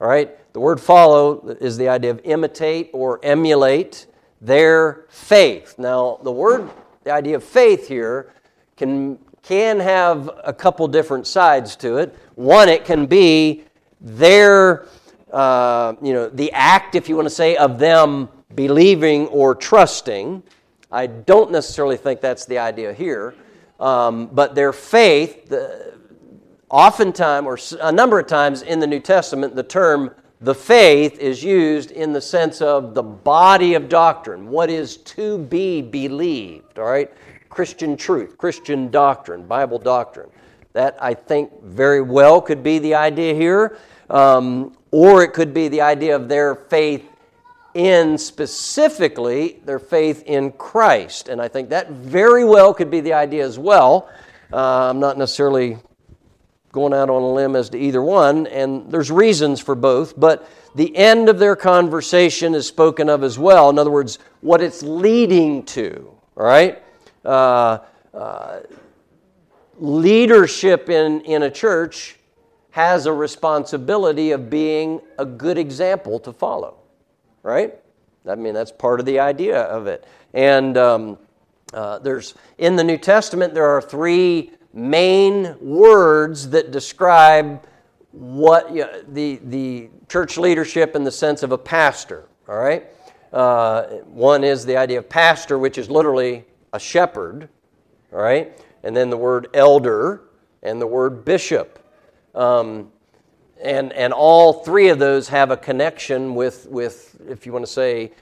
[0.00, 4.06] All right, the word follow is the idea of imitate or emulate
[4.40, 5.74] their faith.
[5.78, 6.70] Now, the word,
[7.02, 8.30] the idea of faith here
[8.76, 9.18] can
[9.48, 12.14] can have a couple different sides to it.
[12.38, 13.64] One, it can be
[14.00, 14.86] their,
[15.32, 20.44] uh, you know, the act, if you want to say, of them believing or trusting.
[20.92, 23.34] I don't necessarily think that's the idea here.
[23.80, 25.94] Um, but their faith, the,
[26.70, 31.42] oftentimes, or a number of times in the New Testament, the term the faith is
[31.42, 36.84] used in the sense of the body of doctrine, what is to be believed, all
[36.84, 37.12] right?
[37.48, 40.30] Christian truth, Christian doctrine, Bible doctrine.
[40.72, 43.78] That I think very well could be the idea here,
[44.10, 47.04] um, or it could be the idea of their faith
[47.74, 51.28] in specifically their faith in Christ.
[51.28, 54.08] And I think that very well could be the idea as well.
[54.52, 55.78] Uh, I'm not necessarily
[56.72, 60.48] going out on a limb as to either one, and there's reasons for both, but
[60.74, 63.70] the end of their conversation is spoken of as well.
[63.70, 66.82] In other words, what it's leading to, all right?
[67.24, 67.78] Uh,
[68.12, 68.60] uh,
[69.78, 72.16] leadership in, in a church
[72.70, 76.76] has a responsibility of being a good example to follow,
[77.42, 77.74] right?
[78.28, 80.06] I mean, that's part of the idea of it.
[80.34, 81.18] And um,
[81.72, 87.66] uh, there's in the New Testament, there are three main words that describe
[88.12, 92.86] what you know, the, the church leadership in the sense of a pastor, all right?
[93.32, 97.48] Uh, one is the idea of pastor, which is literally a shepherd,
[98.12, 98.58] all right?
[98.88, 100.22] And then the word elder
[100.62, 101.78] and the word bishop.
[102.34, 102.90] Um,
[103.62, 107.70] and, and all three of those have a connection with, with, if you want to
[107.70, 108.12] say,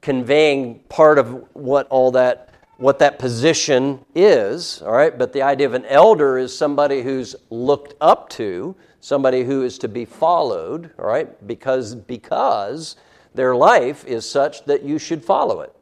[0.00, 5.18] conveying part of what all that what that position is, all right?
[5.18, 9.76] But the idea of an elder is somebody who's looked up to, somebody who is
[9.80, 11.46] to be followed, all right?
[11.46, 12.96] Because because
[13.34, 15.75] their life is such that you should follow it.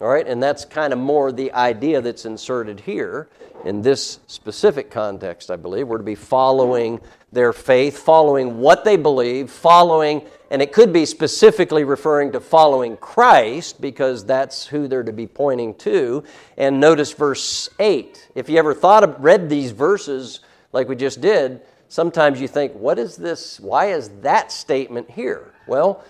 [0.00, 0.26] All right?
[0.26, 3.28] And that's kind of more the idea that's inserted here
[3.64, 5.88] in this specific context, I believe.
[5.88, 7.00] We're to be following
[7.32, 12.96] their faith, following what they believe, following, and it could be specifically referring to following
[12.96, 16.24] Christ because that's who they're to be pointing to.
[16.56, 18.30] And notice verse 8.
[18.34, 20.40] If you ever thought of, read these verses
[20.72, 23.58] like we just did, sometimes you think, what is this?
[23.60, 25.52] Why is that statement here?
[25.66, 26.04] Well,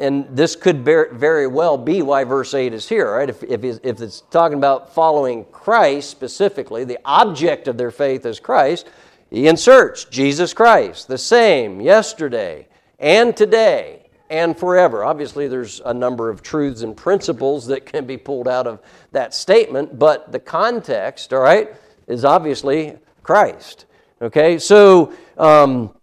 [0.00, 3.28] and this could very well be why verse 8 is here, right?
[3.28, 8.40] If, if, if it's talking about following Christ specifically, the object of their faith is
[8.40, 8.88] Christ,
[9.28, 12.66] he inserts Jesus Christ, the same yesterday
[12.98, 15.04] and today and forever.
[15.04, 18.80] Obviously, there's a number of truths and principles that can be pulled out of
[19.12, 21.74] that statement, but the context, all right,
[22.06, 23.86] is obviously Christ.
[24.22, 25.94] Okay, so um,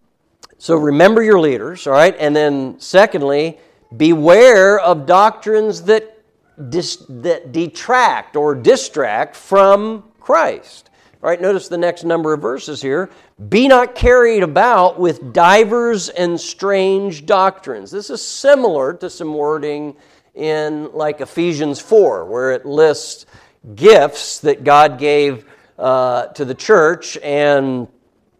[0.57, 3.59] so remember your leaders, all right, and then secondly,
[3.95, 6.23] beware of doctrines that
[6.69, 10.89] dis, that detract or distract from Christ.
[11.23, 13.09] All right, notice the next number of verses here.
[13.49, 17.89] Be not carried about with divers and strange doctrines.
[17.89, 19.95] This is similar to some wording
[20.35, 23.25] in like Ephesians 4, where it lists
[23.73, 25.45] gifts that God gave
[25.79, 27.87] uh, to the church, and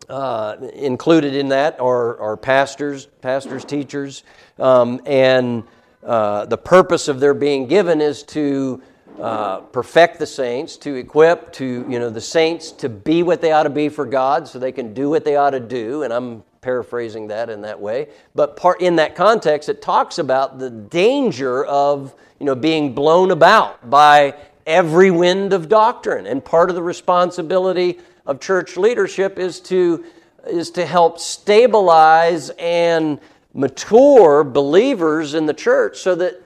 [0.09, 4.23] uh, included in that are, are pastors, pastors, teachers,
[4.59, 5.63] um, and
[6.03, 8.81] uh, the purpose of their being given is to
[9.19, 13.51] uh, perfect the saints, to equip to you know the saints to be what they
[13.51, 16.03] ought to be for God, so they can do what they ought to do.
[16.03, 18.09] And I'm paraphrasing that in that way.
[18.35, 23.31] But part in that context, it talks about the danger of you know being blown
[23.31, 24.35] about by
[24.67, 26.27] every wind of doctrine.
[26.27, 30.05] And part of the responsibility of church leadership is to
[30.45, 33.19] is to help stabilize and
[33.53, 36.41] mature believers in the church so that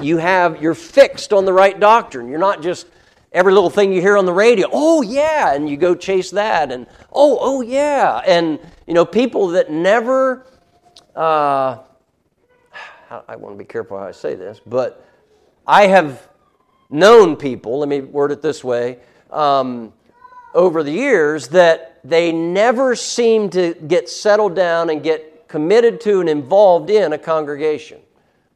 [0.00, 2.28] you have you're fixed on the right doctrine.
[2.28, 2.86] You're not just
[3.32, 4.68] every little thing you hear on the radio.
[4.72, 9.48] Oh yeah, and you go chase that, and oh oh yeah, and you know people
[9.48, 10.46] that never.
[11.14, 11.78] Uh,
[13.28, 15.06] I want to be careful how I say this, but
[15.66, 16.28] I have
[16.90, 17.78] known people.
[17.78, 18.98] Let me word it this way.
[19.30, 19.92] Um,
[20.56, 26.20] over the years, that they never seem to get settled down and get committed to
[26.20, 28.00] and involved in a congregation.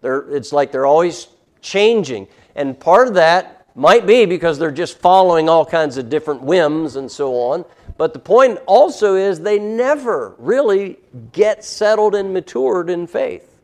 [0.00, 1.28] They're, it's like they're always
[1.60, 2.26] changing.
[2.56, 6.96] And part of that might be because they're just following all kinds of different whims
[6.96, 7.64] and so on.
[7.96, 10.98] But the point also is they never really
[11.32, 13.58] get settled and matured in faith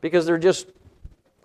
[0.00, 0.66] because they're just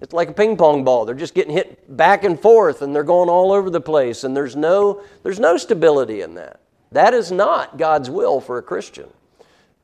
[0.02, 1.06] it's like a ping pong ball.
[1.06, 4.36] They're just getting hit back and forth and they're going all over the place and
[4.36, 6.62] there's no there's no stability in that.
[6.92, 9.10] That is not God's will for a Christian.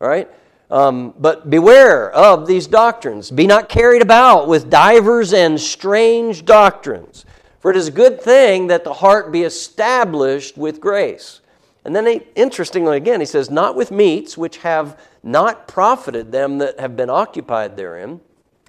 [0.02, 0.30] All right?
[0.72, 3.30] Um, but beware of these doctrines.
[3.30, 7.26] Be not carried about with divers and strange doctrines.
[7.60, 11.42] For it is a good thing that the heart be established with grace.
[11.84, 16.58] And then, he, interestingly, again, he says, Not with meats which have not profited them
[16.58, 18.22] that have been occupied therein.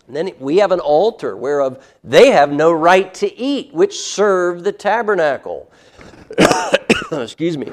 [0.07, 4.65] And then we have an altar whereof they have no right to eat, which serve
[4.65, 5.71] the tabernacle.
[7.13, 7.73] Excuse me.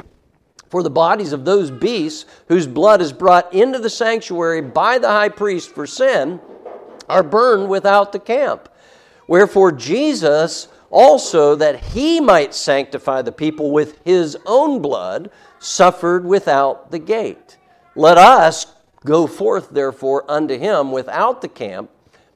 [0.70, 5.10] For the bodies of those beasts whose blood is brought into the sanctuary by the
[5.10, 6.40] high priest for sin
[7.08, 8.70] are burned without the camp.
[9.28, 16.92] Wherefore Jesus also, that he might sanctify the people with his own blood, suffered without
[16.92, 17.58] the gate.
[17.96, 18.68] Let us
[19.04, 21.90] go forth, therefore, unto him without the camp,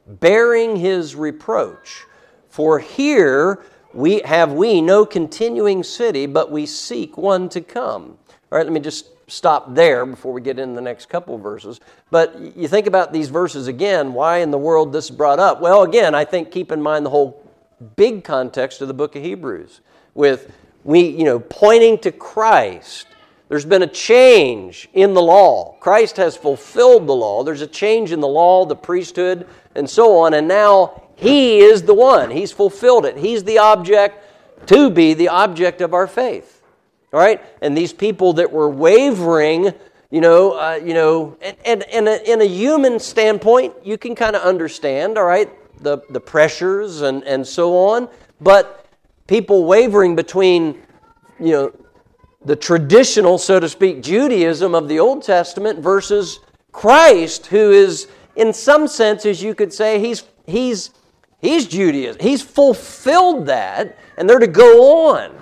[0.08, 2.05] bearing his reproach.
[2.49, 8.18] For here we have we no continuing city, but we seek one to come.
[8.51, 11.82] All right, let me just stop there before we get into the next couple verses.
[12.10, 15.62] But you think about these verses again, why in the world this is brought up?
[15.62, 17.43] Well, again, I think keep in mind the whole
[17.95, 19.82] big context of the book of Hebrews
[20.14, 20.51] with
[20.84, 23.08] we, you know, pointing to Christ.
[23.50, 25.78] There's been a change in the law.
[25.80, 27.43] Christ has fulfilled the law.
[27.43, 30.34] There's a change in the law, the priesthood, and so on.
[30.34, 32.30] And now He is the one.
[32.30, 33.18] He's fulfilled it.
[33.18, 34.24] He's the object
[34.68, 36.62] to be the object of our faith.
[37.14, 37.41] All right?
[37.62, 39.74] And these people that were wavering,
[40.10, 44.14] you know, uh, you know, and, and, and a, in a human standpoint, you can
[44.14, 45.50] kind of understand, all right,
[45.82, 48.10] the, the pressures and, and so on.
[48.41, 48.86] But
[49.26, 50.82] people wavering between,
[51.39, 51.72] you know,
[52.44, 56.40] the traditional, so to speak, Judaism of the Old Testament versus
[56.72, 60.92] Christ, who is, in some senses, you could say, he's, he's,
[61.40, 62.22] he's Judaism.
[62.22, 65.34] He's fulfilled that, and they're to go on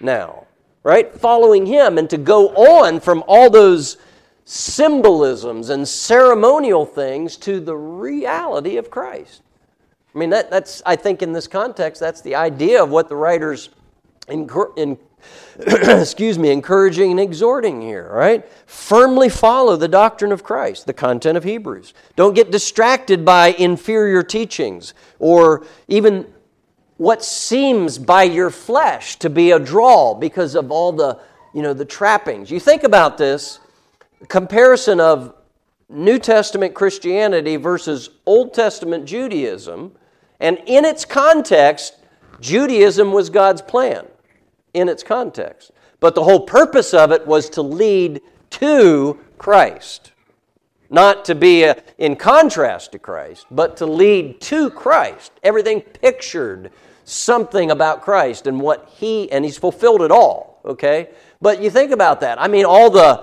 [0.00, 0.46] now
[0.82, 1.12] right?
[1.14, 3.98] Following him and to go on from all those
[4.44, 9.42] symbolisms and ceremonial things to the reality of Christ.
[10.14, 13.14] I mean, that, that's, I think, in this context, that's the idea of what the
[13.16, 13.70] writer's
[14.28, 14.98] in, in,
[15.66, 18.48] excuse me, encouraging and exhorting here, right?
[18.66, 21.94] Firmly follow the doctrine of Christ, the content of Hebrews.
[22.16, 26.26] Don't get distracted by inferior teachings or even
[26.96, 31.18] what seems by your flesh to be a draw because of all the,
[31.54, 32.50] you know, the trappings.
[32.50, 33.58] You think about this
[34.28, 35.34] comparison of
[35.88, 39.92] New Testament Christianity versus Old Testament Judaism,
[40.38, 41.96] and in its context,
[42.40, 44.06] Judaism was God's plan
[44.74, 45.72] in its context.
[46.00, 50.12] But the whole purpose of it was to lead to Christ.
[50.88, 55.32] Not to be a, in contrast to Christ, but to lead to Christ.
[55.42, 56.72] Everything pictured
[57.04, 61.10] something about Christ and what he, and he's fulfilled it all, okay?
[61.40, 62.40] But you think about that.
[62.40, 63.22] I mean, all the,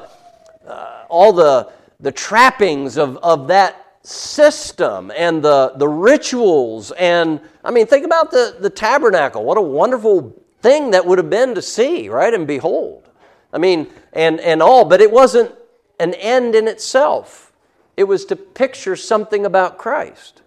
[0.66, 7.70] uh, all the, the trappings of, of that system and the, the rituals and i
[7.70, 11.62] mean think about the, the tabernacle what a wonderful thing that would have been to
[11.62, 13.10] see right and behold
[13.54, 15.52] i mean and and all but it wasn't
[16.00, 17.52] an end in itself
[17.96, 20.42] it was to picture something about christ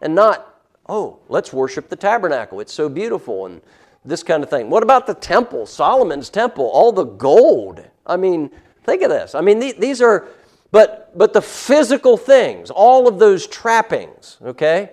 [0.00, 0.52] and not
[0.92, 2.60] oh, let's worship the tabernacle.
[2.60, 3.60] It's so beautiful and
[4.04, 4.68] this kind of thing.
[4.68, 7.84] What about the temple, Solomon's temple, all the gold?
[8.06, 8.50] I mean,
[8.84, 9.34] think of this.
[9.34, 10.28] I mean, these are,
[10.70, 14.90] but, but the physical things, all of those trappings, okay?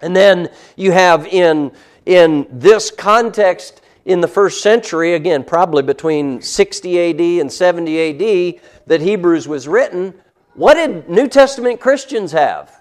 [0.00, 1.72] And then you have in,
[2.06, 8.60] in this context in the first century, again, probably between 60 AD and 70 AD,
[8.86, 10.14] that Hebrews was written.
[10.54, 12.74] What did New Testament Christians have?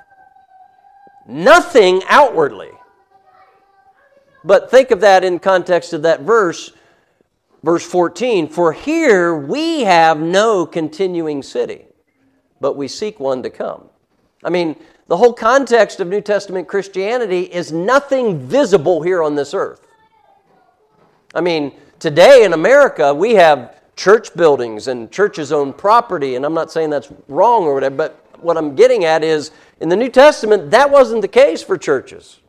[1.27, 2.69] Nothing outwardly.
[4.45, 6.71] But think of that in context of that verse,
[7.61, 8.47] verse 14.
[8.47, 11.87] For here we have no continuing city,
[12.61, 13.89] but we seek one to come.
[14.45, 19.53] I mean, the whole context of New Testament Christianity is nothing visible here on this
[19.53, 19.86] earth.
[21.33, 26.53] I mean, today in America, we have church buildings and churches own property, and I'm
[26.53, 30.09] not saying that's wrong or whatever, but what I'm getting at is in the New
[30.09, 32.39] Testament, that wasn't the case for churches.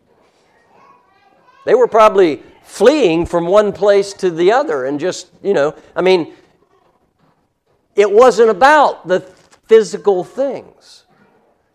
[1.65, 6.03] They were probably fleeing from one place to the other and just, you know, I
[6.03, 6.35] mean,
[7.97, 11.05] it wasn't about the physical things.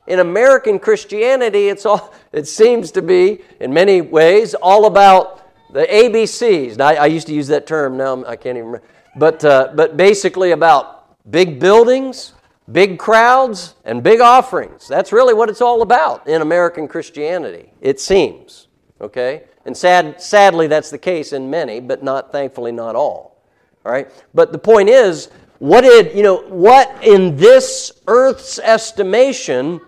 [0.06, 5.43] In American Christianity, it's all, it seems to be, in many ways, all about
[5.74, 6.80] the ABCs.
[6.80, 8.88] I, I used to use that term, now I can't even remember.
[9.16, 12.34] But, uh, but basically about big buildings,
[12.72, 14.88] big crowds and big offerings.
[14.88, 18.68] That's really what it's all about in American Christianity, it seems.
[19.02, 19.44] Okay?
[19.66, 23.42] And sad, sadly, that's the case in many, but not, thankfully, not all.
[23.86, 24.10] All right?
[24.34, 29.82] But the point is, what did, you know, what in this earth's estimation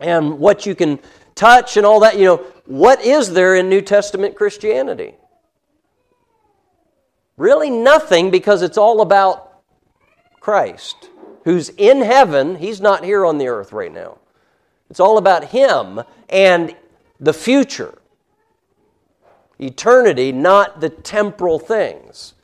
[0.00, 0.98] and what you can
[1.34, 5.14] touch and all that, you know, what is there in New Testament Christianity?
[7.36, 9.62] Really nothing because it's all about
[10.40, 11.10] Christ
[11.44, 12.56] who's in heaven.
[12.56, 14.18] He's not here on the earth right now.
[14.90, 16.74] It's all about Him and
[17.20, 17.98] the future.
[19.58, 22.34] Eternity, not the temporal things.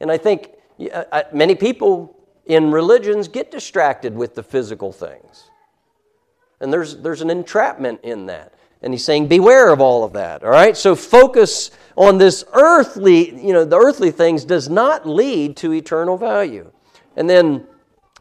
[0.00, 2.16] And I think uh, uh, many people
[2.46, 5.50] in religions get distracted with the physical things.
[6.60, 8.54] And there's, there's an entrapment in that.
[8.84, 10.44] And he's saying, beware of all of that.
[10.44, 10.76] All right?
[10.76, 16.16] So focus on this earthly, you know, the earthly things does not lead to eternal
[16.16, 16.70] value.
[17.16, 17.66] And then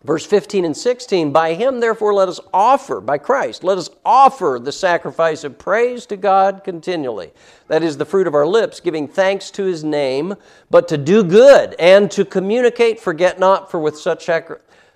[0.04, 4.60] Verse 15 and 16, by him therefore let us offer, by Christ, let us offer
[4.62, 7.32] the sacrifice of praise to God continually.
[7.70, 10.36] That is the fruit of our lips, giving thanks to his name,
[10.70, 14.30] but to do good and to communicate, forget not, for with such,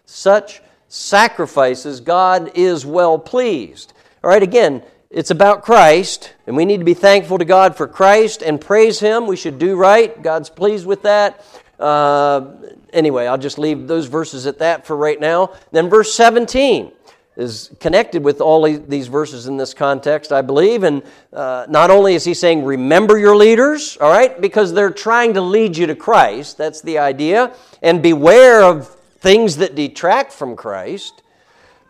[0.03, 3.93] such sacrifices God is well pleased.
[4.25, 7.87] All right, again, it's about Christ, and we need to be thankful to God for
[7.87, 9.25] Christ and praise him.
[9.25, 10.21] We should do right.
[10.21, 11.45] God's pleased with that.
[11.79, 12.51] Uh,
[12.91, 15.53] anyway, I'll just leave those verses at that for right now.
[15.71, 16.91] Then, verse 17
[17.37, 20.83] is connected with all these verses in this context, I believe.
[20.83, 25.35] And uh, not only is he saying, remember your leaders, all right, because they're trying
[25.35, 26.57] to lead you to Christ.
[26.57, 27.53] That's the idea.
[27.81, 28.89] And beware of
[29.19, 31.21] things that detract from Christ.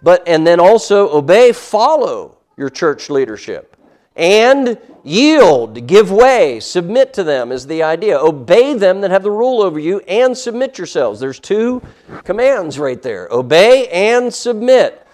[0.03, 3.77] But, and then also obey, follow your church leadership
[4.17, 8.17] and yield, give way, submit to them is the idea.
[8.17, 11.19] Obey them that have the rule over you and submit yourselves.
[11.19, 11.83] There's two
[12.23, 15.05] commands right there obey and submit.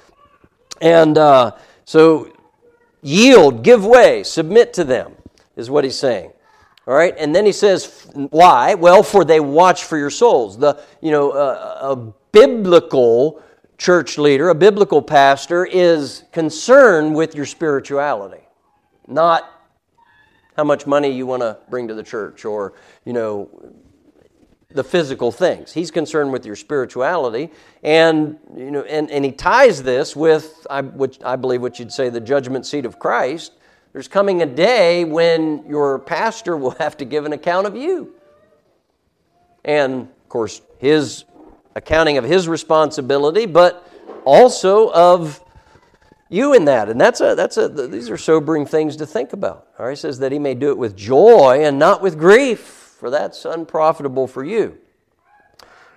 [0.82, 1.52] And uh,
[1.86, 2.34] so,
[3.02, 5.14] yield, give way, submit to them
[5.58, 6.32] is what he's saying.
[6.88, 8.74] All right, and then he says, why?
[8.74, 10.58] Well, for they watch for your souls.
[10.58, 11.96] The, you know, uh, a
[12.32, 13.42] biblical
[13.84, 18.44] church leader, a biblical pastor, is concerned with your spirituality
[19.08, 19.50] not
[20.56, 22.74] how much money you want to bring to the church or,
[23.06, 23.50] you know,
[24.70, 25.72] the physical things.
[25.72, 27.52] He's concerned with your spirituality.
[27.84, 31.92] And, you know, and, and he ties this with, I, which I believe what you'd
[31.92, 33.54] say, the judgment seat of Christ.
[33.94, 38.16] There's coming a day when your pastor will have to give an account of you.
[39.66, 41.26] And, of course, his
[41.76, 43.88] accounting of his responsibility, but
[44.26, 45.44] also of
[46.30, 46.90] you in that.
[46.90, 49.68] And that's a, that's a, these are sobering things to think about.
[49.78, 52.60] All right, he says that he may do it with joy and not with grief,
[52.60, 54.78] for that's unprofitable for you.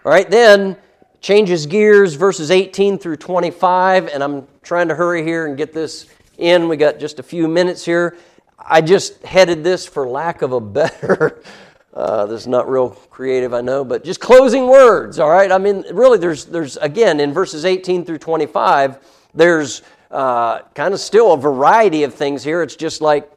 [0.05, 0.77] All right, then
[1.21, 6.07] changes gears, verses 18 through 25, and I'm trying to hurry here and get this
[6.39, 6.69] in.
[6.69, 8.17] We got just a few minutes here.
[8.59, 11.43] I just headed this for lack of a better.
[11.97, 15.19] Uh, this is not real creative, I know, but just closing words.
[15.19, 15.51] All right.
[15.51, 18.99] I mean, really, there's there's again in verses 18 through 25.
[19.33, 19.81] There's
[20.11, 22.63] uh, kind of still a variety of things here.
[22.63, 23.31] It's just like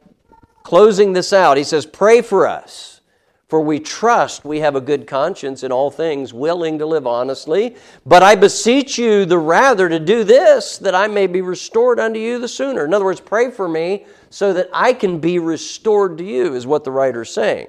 [0.62, 1.56] closing this out.
[1.56, 3.00] He says, Pray for us,
[3.48, 7.76] for we trust we have a good conscience in all things, willing to live honestly.
[8.04, 12.20] But I beseech you the rather to do this, that I may be restored unto
[12.20, 12.84] you the sooner.
[12.84, 16.66] In other words, pray for me so that I can be restored to you, is
[16.66, 17.68] what the writer's saying.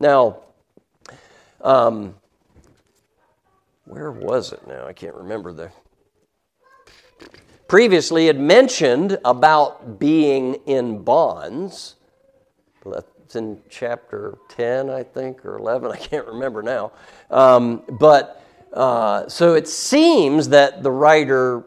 [0.00, 0.38] Now,
[1.60, 2.14] um,
[3.84, 4.86] where was it now?
[4.86, 5.70] I can't remember the
[7.68, 11.94] previously had mentioned about being in bonds.
[12.84, 16.90] It's in chapter 10, I think, or 11, I can't remember now.
[17.30, 21.62] Um, but uh, so it seems that the writer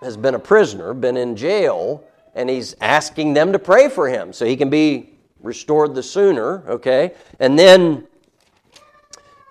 [0.00, 2.02] has been a prisoner, been in jail,
[2.34, 5.09] and he's asking them to pray for him so he can be
[5.42, 7.12] restored the sooner, okay?
[7.38, 8.06] And then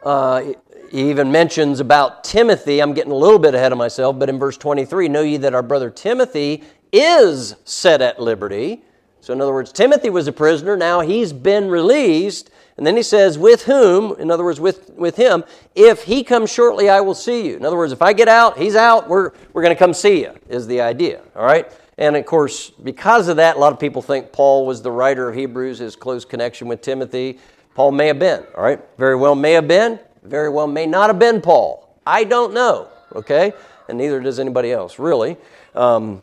[0.04, 0.54] uh,
[0.92, 2.82] he even mentions about Timothy.
[2.82, 5.54] I'm getting a little bit ahead of myself, but in verse 23, know ye that
[5.54, 8.84] our brother Timothy is set at liberty.
[9.22, 10.78] So, in other words, Timothy was a prisoner.
[10.78, 12.50] Now he's been released.
[12.78, 15.44] And then he says, with whom, in other words, with, with him,
[15.76, 17.58] if he comes shortly, I will see you.
[17.58, 20.22] In other words, if I get out, he's out, we're, we're going to come see
[20.22, 21.22] you, is the idea.
[21.36, 21.70] All right?
[22.00, 25.30] And of course, because of that, a lot of people think Paul was the writer
[25.30, 27.38] of Hebrews, his close connection with Timothy.
[27.76, 28.80] Paul may have been, all right?
[28.98, 31.98] Very well may have been very well may not have been Paul.
[32.06, 33.54] I don't know, okay?
[33.88, 35.38] And neither does anybody else, really,
[35.76, 36.22] um,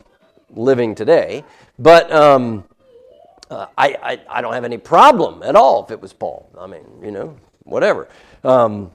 [0.49, 1.43] living today.
[1.79, 2.63] But um,
[3.49, 6.49] uh, I, I, I, don't have any problem at all if it was Paul.
[6.57, 8.07] I mean, you know, whatever.
[8.43, 8.91] Um,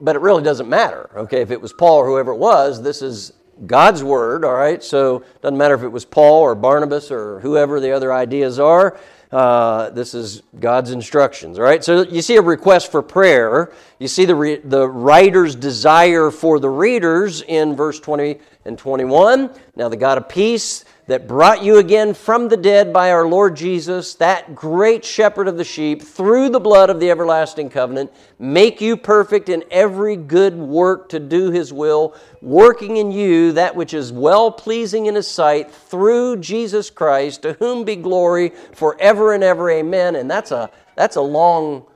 [0.00, 1.40] but it really doesn't matter, okay?
[1.40, 3.32] If it was Paul or whoever it was, this is
[3.66, 4.82] God's word, all right?
[4.82, 8.58] So it doesn't matter if it was Paul or Barnabas or whoever the other ideas
[8.58, 8.98] are.
[9.32, 11.56] Uh, this is God's instructions.
[11.58, 13.72] All right, so you see a request for prayer.
[14.00, 19.50] You see the, re- the writer's desire for the readers in verse 20 and 21.
[19.76, 23.56] Now, the God of peace that brought you again from the dead by our Lord
[23.56, 28.80] Jesus, that great shepherd of the sheep, through the blood of the everlasting covenant, make
[28.80, 33.92] you perfect in every good work to do his will, working in you that which
[33.92, 39.42] is well pleasing in his sight, through Jesus Christ, to whom be glory forever and
[39.42, 39.70] ever.
[39.70, 40.16] Amen.
[40.16, 41.86] And that's a that's a long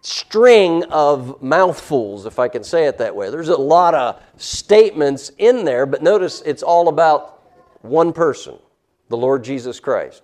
[0.00, 3.30] string of mouthfuls, if I can say it that way.
[3.30, 7.37] There's a lot of statements in there, but notice it's all about
[7.88, 8.56] one person,
[9.08, 10.22] the Lord Jesus Christ.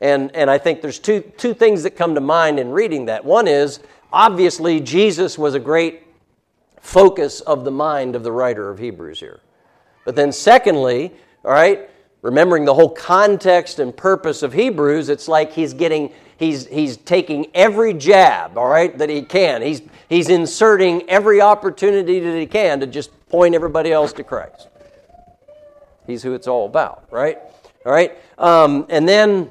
[0.00, 3.24] And, and I think there's two, two things that come to mind in reading that.
[3.24, 3.80] One is,
[4.12, 6.02] obviously, Jesus was a great
[6.80, 9.40] focus of the mind of the writer of Hebrews here.
[10.04, 11.12] But then, secondly,
[11.44, 11.90] all right,
[12.22, 17.46] remembering the whole context and purpose of Hebrews, it's like he's getting he's he's taking
[17.54, 19.62] every jab, all right, that he can.
[19.62, 24.68] He's he's inserting every opportunity that he can to just point everybody else to Christ.
[26.06, 27.38] He's who it's all about, right?
[27.84, 29.50] All right, um, and then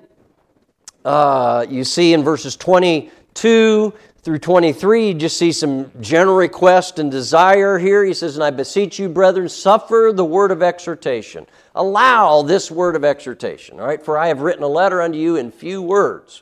[1.03, 3.93] uh, you see in verses twenty-two
[4.25, 8.03] through 23, you just see some general request and desire here.
[8.03, 11.45] He says, And I beseech you, brethren, suffer the word of exhortation.
[11.75, 13.79] Allow this word of exhortation.
[13.79, 16.41] All right, for I have written a letter unto you in few words.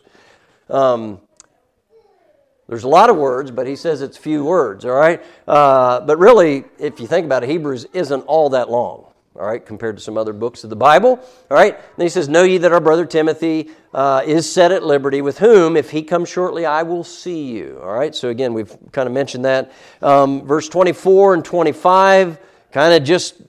[0.69, 1.19] Um,
[2.69, 5.21] there's a lot of words, but he says it's few words, all right?
[5.45, 9.65] Uh, but really, if you think about it, Hebrews isn't all that long all right,
[9.65, 11.19] compared to some other books of the Bible.
[11.49, 14.83] All right, and he says, Know ye that our brother Timothy uh, is set at
[14.83, 17.79] liberty, with whom, if he comes shortly, I will see you.
[17.81, 19.71] All right, so again, we've kind of mentioned that.
[20.03, 22.37] Um, verse 24 and 25,
[22.71, 23.41] kind of just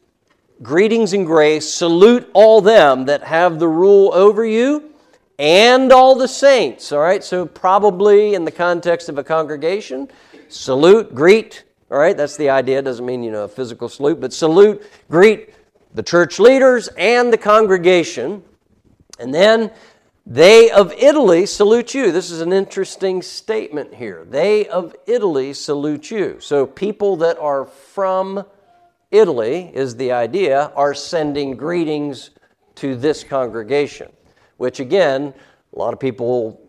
[0.62, 1.68] greetings and grace.
[1.68, 4.90] Salute all them that have the rule over you
[5.38, 6.92] and all the saints.
[6.92, 10.08] All right, so probably in the context of a congregation,
[10.48, 11.64] salute, greet.
[11.90, 12.80] All right, that's the idea.
[12.80, 15.50] Doesn't mean, you know, a physical salute, but salute, greet
[15.94, 18.42] the church leaders and the congregation.
[19.18, 19.70] And then
[20.26, 22.10] they of Italy salute you.
[22.10, 24.26] This is an interesting statement here.
[24.28, 26.38] They of Italy salute you.
[26.40, 28.44] So people that are from
[29.10, 32.30] Italy, is the idea, are sending greetings
[32.76, 34.10] to this congregation,
[34.56, 35.32] which again,
[35.72, 36.60] a lot of people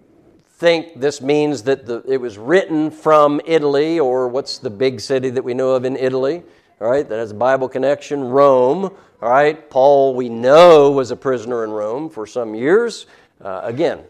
[0.58, 5.32] think this means that the, it was written from Italy, or what's the big city
[5.32, 6.44] that we know of in Italy?
[6.82, 8.84] All right, that has a Bible connection, Rome.
[9.22, 13.06] All right, Paul, we know, was a prisoner in Rome for some years.
[13.42, 14.04] Uh, again,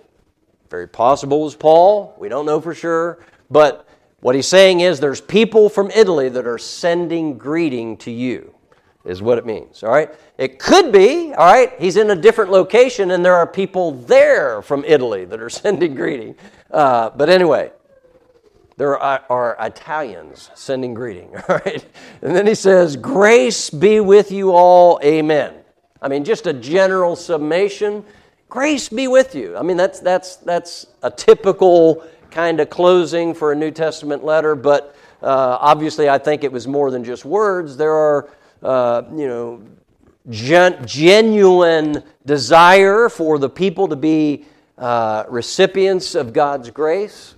[0.71, 2.15] very possible was Paul.
[2.17, 3.23] We don't know for sure.
[3.51, 3.87] But
[4.21, 8.55] what he's saying is there's people from Italy that are sending greeting to you,
[9.03, 9.83] is what it means.
[9.83, 10.11] All right?
[10.39, 14.63] It could be, all right, he's in a different location and there are people there
[14.63, 16.35] from Italy that are sending greeting.
[16.71, 17.71] Uh, but anyway,
[18.77, 21.85] there are, are, Italians sending greeting, all right?
[22.21, 25.53] And then he says, Grace be with you all, amen.
[26.01, 28.03] I mean, just a general summation.
[28.49, 29.57] Grace be with you.
[29.57, 34.55] I mean, that's, that's, that's a typical kind of closing for a New Testament letter,
[34.55, 37.77] but uh, obviously I think it was more than just words.
[37.77, 38.29] There are,
[38.61, 39.63] uh, you know,
[40.29, 44.45] gen- genuine desire for the people to be
[44.77, 47.34] uh, recipients of God's grace.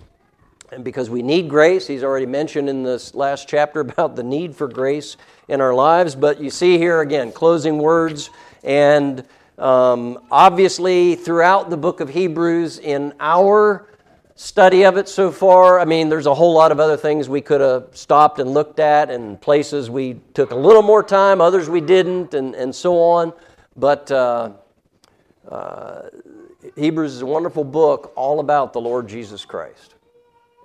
[0.69, 4.55] And because we need grace, he's already mentioned in this last chapter about the need
[4.55, 5.15] for grace
[5.47, 6.13] in our lives.
[6.13, 8.29] But you see here again, closing words.
[8.63, 9.23] And
[9.57, 13.87] um, obviously, throughout the book of Hebrews, in our
[14.35, 17.41] study of it so far, I mean, there's a whole lot of other things we
[17.41, 21.69] could have stopped and looked at, and places we took a little more time, others
[21.69, 23.31] we didn't, and, and so on.
[23.77, 24.51] But uh,
[25.49, 26.01] uh,
[26.75, 29.93] Hebrews is a wonderful book all about the Lord Jesus Christ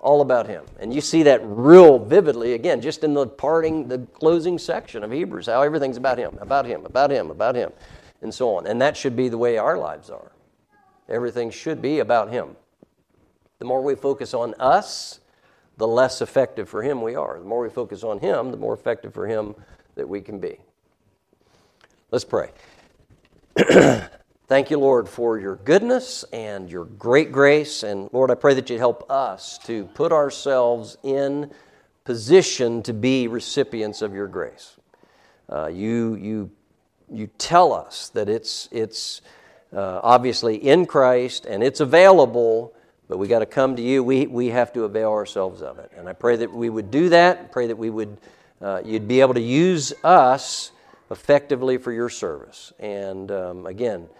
[0.02, 0.64] all about him.
[0.80, 5.12] And you see that real vividly, again, just in the parting, the closing section of
[5.12, 7.72] Hebrews, how everything's about him, about him, about him, about him,
[8.20, 8.66] and so on.
[8.66, 10.32] And that should be the way our lives are.
[11.08, 12.56] Everything should be about him.
[13.60, 15.20] The more we focus on us,
[15.76, 17.38] the less effective for him we are.
[17.38, 19.54] The more we focus on him, the more effective for him
[19.94, 20.58] that we can be.
[22.10, 22.50] Let's pray.
[24.52, 27.82] Thank you, Lord, for your goodness and your great grace.
[27.82, 31.50] And Lord, I pray that you help us to put ourselves in
[32.04, 34.76] position to be recipients of your grace.
[35.50, 36.50] Uh, you, you,
[37.10, 39.22] you tell us that it's, it's
[39.74, 42.74] uh, obviously in Christ and it's available,
[43.08, 44.04] but we got to come to you.
[44.04, 45.92] We, we have to avail ourselves of it.
[45.96, 47.52] And I pray that we would do that.
[47.52, 48.18] Pray that we would,
[48.60, 50.72] uh, you'd be able to use us
[51.10, 52.74] effectively for your service.
[52.78, 54.10] And um, again,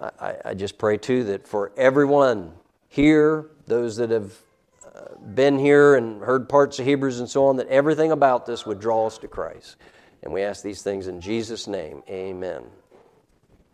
[0.00, 2.52] I, I just pray too that for everyone
[2.88, 4.32] here, those that have
[4.84, 8.64] uh, been here and heard parts of Hebrews and so on, that everything about this
[8.66, 9.76] would draw us to Christ.
[10.22, 12.02] And we ask these things in Jesus' name.
[12.08, 12.64] Amen.